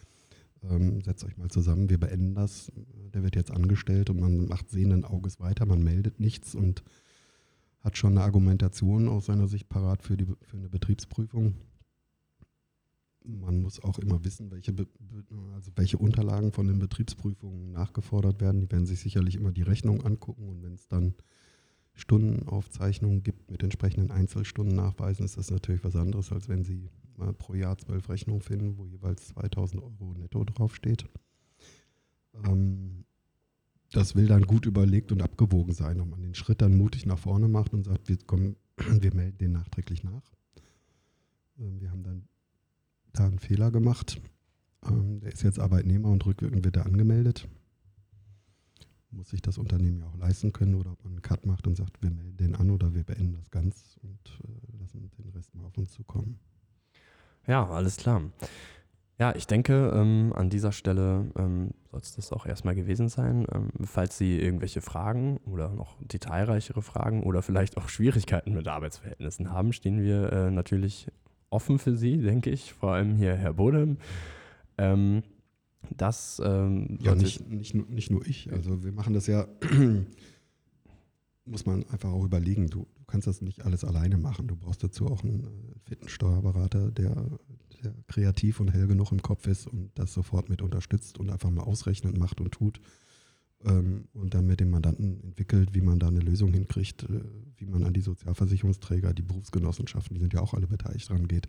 ähm, 0.62 1.00
setzt 1.02 1.24
euch 1.24 1.36
mal 1.36 1.50
zusammen, 1.50 1.90
wir 1.90 1.98
beenden 1.98 2.34
das. 2.34 2.70
Der 3.12 3.24
wird 3.24 3.34
jetzt 3.34 3.50
angestellt 3.50 4.10
und 4.10 4.20
man 4.20 4.46
macht 4.46 4.70
sehenden 4.70 5.04
Auges 5.04 5.40
weiter, 5.40 5.66
man 5.66 5.82
meldet 5.82 6.20
nichts 6.20 6.54
und 6.54 6.84
hat 7.80 7.98
schon 7.98 8.12
eine 8.12 8.22
Argumentation 8.22 9.08
aus 9.08 9.26
seiner 9.26 9.48
Sicht 9.48 9.68
parat 9.68 10.02
für, 10.02 10.16
die, 10.16 10.26
für 10.42 10.56
eine 10.56 10.68
Betriebsprüfung. 10.68 11.54
Man 13.24 13.62
muss 13.62 13.82
auch 13.82 13.98
immer 13.98 14.22
wissen, 14.24 14.50
welche, 14.50 14.74
also 15.54 15.70
welche 15.76 15.96
Unterlagen 15.96 16.52
von 16.52 16.66
den 16.66 16.78
Betriebsprüfungen 16.78 17.72
nachgefordert 17.72 18.40
werden. 18.40 18.60
Die 18.60 18.70
werden 18.70 18.86
sich 18.86 19.00
sicherlich 19.00 19.36
immer 19.36 19.50
die 19.50 19.62
Rechnung 19.62 20.04
angucken 20.04 20.48
und 20.48 20.62
wenn 20.62 20.74
es 20.74 20.88
dann 20.88 21.14
Stundenaufzeichnungen 21.94 23.22
gibt 23.22 23.50
mit 23.50 23.62
entsprechenden 23.62 24.10
Einzelstunden 24.10 24.74
nachweisen, 24.74 25.24
ist 25.24 25.38
das 25.38 25.50
natürlich 25.50 25.84
was 25.84 25.96
anderes, 25.96 26.32
als 26.32 26.48
wenn 26.48 26.64
Sie 26.64 26.90
mal 27.16 27.32
pro 27.32 27.54
Jahr 27.54 27.78
zwölf 27.78 28.08
Rechnungen 28.08 28.42
finden, 28.42 28.76
wo 28.76 28.84
jeweils 28.84 29.28
2000 29.28 29.82
Euro 29.82 30.14
netto 30.14 30.44
draufsteht. 30.44 31.06
Ähm, 32.44 33.04
das 33.92 34.16
will 34.16 34.26
dann 34.26 34.42
gut 34.42 34.66
überlegt 34.66 35.12
und 35.12 35.22
abgewogen 35.22 35.72
sein, 35.72 36.00
ob 36.00 36.08
man 36.10 36.20
den 36.20 36.34
Schritt 36.34 36.60
dann 36.60 36.76
mutig 36.76 37.06
nach 37.06 37.18
vorne 37.18 37.48
macht 37.48 37.72
und 37.72 37.84
sagt, 37.84 38.08
wir, 38.08 38.18
kommen, 38.18 38.56
wir 38.76 39.14
melden 39.14 39.38
den 39.38 39.52
nachträglich 39.52 40.02
nach. 40.02 40.22
Ähm, 41.58 41.80
wir 41.80 41.90
haben 41.92 42.02
dann 42.02 42.28
da 43.14 43.26
einen 43.26 43.38
Fehler 43.38 43.70
gemacht. 43.70 44.20
Ähm, 44.86 45.20
der 45.20 45.32
ist 45.32 45.42
jetzt 45.42 45.58
Arbeitnehmer 45.58 46.10
und 46.10 46.24
rückwirkend 46.26 46.64
wird 46.64 46.76
er 46.76 46.86
angemeldet 46.86 47.48
muss 49.14 49.30
sich 49.30 49.42
das 49.42 49.58
Unternehmen 49.58 49.98
ja 49.98 50.06
auch 50.06 50.16
leisten 50.16 50.52
können 50.52 50.74
oder 50.74 50.92
ob 50.92 51.02
man 51.04 51.14
einen 51.14 51.22
Cut 51.22 51.46
macht 51.46 51.66
und 51.66 51.76
sagt, 51.76 52.02
wir 52.02 52.10
melden 52.10 52.36
den 52.36 52.56
an 52.56 52.70
oder 52.70 52.94
wir 52.94 53.04
beenden 53.04 53.34
das 53.34 53.50
ganz 53.50 53.98
und 54.02 54.40
äh, 54.44 54.80
lassen 54.80 55.10
den 55.18 55.30
Rest 55.30 55.54
mal 55.54 55.64
auf 55.64 55.78
uns 55.78 55.92
zukommen. 55.92 56.38
Ja, 57.46 57.66
alles 57.68 57.96
klar. 57.96 58.22
Ja, 59.18 59.34
ich 59.36 59.46
denke, 59.46 59.92
ähm, 59.94 60.32
an 60.34 60.50
dieser 60.50 60.72
Stelle 60.72 61.30
ähm, 61.36 61.70
soll 61.90 62.00
es 62.00 62.16
das 62.16 62.32
auch 62.32 62.46
erstmal 62.46 62.74
gewesen 62.74 63.08
sein. 63.08 63.46
Ähm, 63.52 63.70
falls 63.84 64.18
Sie 64.18 64.40
irgendwelche 64.40 64.80
Fragen 64.80 65.36
oder 65.46 65.70
noch 65.70 65.96
detailreichere 66.00 66.82
Fragen 66.82 67.22
oder 67.22 67.42
vielleicht 67.42 67.76
auch 67.76 67.88
Schwierigkeiten 67.88 68.54
mit 68.54 68.66
Arbeitsverhältnissen 68.66 69.52
haben, 69.52 69.72
stehen 69.72 70.02
wir 70.02 70.32
äh, 70.32 70.50
natürlich 70.50 71.06
offen 71.54 71.78
für 71.78 71.96
Sie, 71.96 72.18
denke 72.18 72.50
ich. 72.50 72.74
Vor 72.74 72.92
allem 72.92 73.16
hier 73.16 73.36
Herr 73.36 73.54
Bodem. 73.54 73.96
Ähm, 74.76 75.22
das 75.96 76.42
ähm, 76.44 76.98
ja 77.00 77.14
nicht, 77.14 77.48
nicht, 77.48 77.74
nicht 77.74 78.10
nur 78.10 78.26
ich. 78.26 78.52
Also 78.52 78.84
wir 78.84 78.92
machen 78.92 79.14
das 79.14 79.26
ja, 79.26 79.46
muss 81.44 81.66
man 81.66 81.84
einfach 81.90 82.10
auch 82.10 82.24
überlegen. 82.24 82.68
Du, 82.68 82.86
du, 82.94 83.04
kannst 83.06 83.26
das 83.26 83.40
nicht 83.40 83.64
alles 83.64 83.84
alleine 83.84 84.18
machen. 84.18 84.48
Du 84.48 84.56
brauchst 84.56 84.82
dazu 84.82 85.06
auch 85.06 85.22
einen 85.22 85.44
äh, 85.44 85.88
fitten 85.88 86.08
Steuerberater, 86.08 86.90
der, 86.90 87.14
der 87.82 87.94
kreativ 88.08 88.60
und 88.60 88.72
hell 88.72 88.86
genug 88.86 89.12
im 89.12 89.22
Kopf 89.22 89.46
ist 89.46 89.66
und 89.66 89.90
das 89.94 90.12
sofort 90.12 90.48
mit 90.48 90.62
unterstützt 90.62 91.18
und 91.20 91.30
einfach 91.30 91.50
mal 91.50 91.62
ausrechnet, 91.62 92.18
macht 92.18 92.40
und 92.40 92.50
tut 92.52 92.80
ähm, 93.64 94.08
und 94.12 94.34
dann 94.34 94.46
mit 94.46 94.60
dem 94.60 94.70
Mandanten 94.70 95.22
entwickelt, 95.22 95.74
wie 95.74 95.80
man 95.80 95.98
da 95.98 96.08
eine 96.08 96.20
Lösung 96.20 96.52
hinkriegt, 96.52 97.04
äh, 97.04 97.20
wie 97.56 97.66
man 97.66 97.84
an 97.84 97.92
die 97.92 98.00
Sozialversicherungsträger, 98.00 99.12
die 99.12 99.22
Berufsgenossenschaften, 99.22 100.14
die 100.14 100.20
sind 100.20 100.34
ja 100.34 100.40
auch 100.40 100.54
alle 100.54 100.66
beteiligt 100.66 101.08
dran 101.08 101.28
geht 101.28 101.48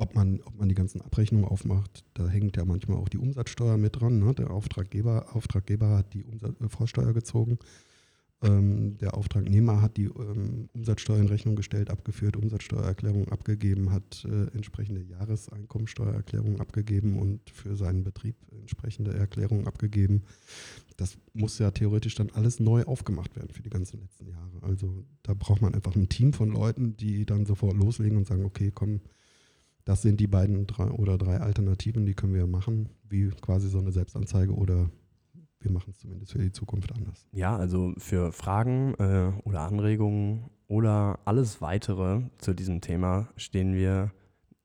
ob 0.00 0.14
man, 0.14 0.40
ob 0.44 0.58
man 0.58 0.68
die 0.68 0.74
ganzen 0.74 1.02
Abrechnungen 1.02 1.46
aufmacht, 1.46 2.04
da 2.14 2.26
hängt 2.26 2.56
ja 2.56 2.64
manchmal 2.64 2.96
auch 2.96 3.10
die 3.10 3.18
Umsatzsteuer 3.18 3.76
mit 3.76 4.00
dran. 4.00 4.18
Ne? 4.18 4.34
Der 4.34 4.50
Auftraggeber, 4.50 5.36
Auftraggeber 5.36 5.98
hat 5.98 6.14
die 6.14 6.24
Umsatz, 6.24 6.58
äh, 6.58 6.68
Vorsteuer 6.70 7.12
gezogen. 7.12 7.58
Ähm, 8.42 8.96
der 8.96 9.14
Auftragnehmer 9.14 9.82
hat 9.82 9.98
die 9.98 10.06
ähm, 10.06 10.70
Umsatzsteuer 10.72 11.18
in 11.18 11.28
Rechnung 11.28 11.56
gestellt, 11.56 11.90
abgeführt, 11.90 12.36
Umsatzsteuererklärung 12.36 13.28
abgegeben, 13.28 13.92
hat 13.92 14.24
äh, 14.24 14.56
entsprechende 14.56 15.02
Jahreseinkommensteuererklärung 15.02 16.58
abgegeben 16.58 17.18
und 17.18 17.50
für 17.50 17.76
seinen 17.76 18.02
Betrieb 18.02 18.36
entsprechende 18.50 19.12
Erklärungen 19.12 19.66
abgegeben. 19.66 20.22
Das 20.96 21.18
muss 21.34 21.58
ja 21.58 21.70
theoretisch 21.70 22.14
dann 22.14 22.30
alles 22.30 22.60
neu 22.60 22.84
aufgemacht 22.84 23.36
werden 23.36 23.50
für 23.52 23.62
die 23.62 23.70
ganzen 23.70 24.00
letzten 24.00 24.26
Jahre. 24.26 24.62
Also 24.62 25.04
da 25.22 25.34
braucht 25.34 25.60
man 25.60 25.74
einfach 25.74 25.94
ein 25.94 26.08
Team 26.08 26.32
von 26.32 26.50
Leuten, 26.50 26.96
die 26.96 27.26
dann 27.26 27.44
sofort 27.44 27.76
loslegen 27.76 28.16
und 28.16 28.26
sagen, 28.26 28.46
okay, 28.46 28.70
komm, 28.74 29.00
das 29.84 30.00
sind 30.00 30.18
die 30.18 30.26
beiden 30.26 30.66
drei 30.66 30.90
oder 30.90 31.18
drei 31.18 31.40
Alternativen, 31.40 32.06
die 32.06 32.14
können 32.14 32.34
wir 32.34 32.46
machen, 32.46 32.88
wie 33.08 33.28
quasi 33.40 33.68
so 33.68 33.78
eine 33.78 33.92
Selbstanzeige 33.92 34.54
oder 34.54 34.90
wir 35.60 35.70
machen 35.70 35.90
es 35.90 35.98
zumindest 35.98 36.32
für 36.32 36.38
die 36.38 36.52
Zukunft 36.52 36.92
anders. 36.92 37.26
Ja, 37.32 37.56
also 37.56 37.92
für 37.98 38.32
Fragen 38.32 38.94
äh, 38.94 39.32
oder 39.44 39.60
Anregungen 39.60 40.50
oder 40.68 41.18
alles 41.24 41.60
weitere 41.60 42.22
zu 42.38 42.54
diesem 42.54 42.80
Thema 42.80 43.28
stehen 43.36 43.74
wir 43.74 44.12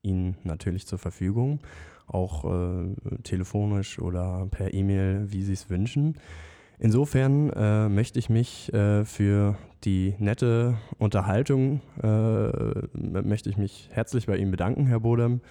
Ihnen 0.02 0.38
natürlich 0.44 0.88
zur 0.88 1.00
Verfügung, 1.00 1.60
auch 2.08 2.46
äh, 2.46 2.96
telefonisch 3.24 4.00
oder 4.00 4.48
per 4.52 4.74
E-Mail, 4.74 5.32
wie 5.32 5.42
Sie 5.42 5.54
es 5.54 5.70
wünschen. 5.70 6.18
Insofern 6.78 7.50
äh, 7.52 7.90
möchte 7.90 8.20
ich 8.20 8.30
mich 8.30 8.72
äh, 8.74 9.06
für 9.06 9.58
die 9.84 10.16
nette 10.20 10.78
Unterhaltung, 10.98 11.82
äh, 12.02 12.50
möchte 12.94 13.50
ich 13.50 13.58
mich 13.58 13.90
herzlich 13.92 14.28
bei 14.28 14.38
Ihnen 14.38 14.52
bedanken, 14.52 14.86
Herr 14.86 15.00
Bodem, 15.00 15.42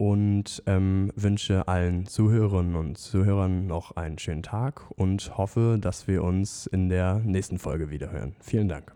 und 0.00 0.62
ähm, 0.64 1.12
wünsche 1.14 1.68
allen 1.68 2.06
Zuhörerinnen 2.06 2.74
und 2.74 2.96
Zuhörern 2.96 3.66
noch 3.66 3.96
einen 3.96 4.18
schönen 4.18 4.42
Tag 4.42 4.90
und 4.96 5.36
hoffe, 5.36 5.76
dass 5.78 6.08
wir 6.08 6.24
uns 6.24 6.66
in 6.66 6.88
der 6.88 7.18
nächsten 7.18 7.58
Folge 7.58 7.90
wiederhören. 7.90 8.34
Vielen 8.40 8.68
Dank. 8.68 8.94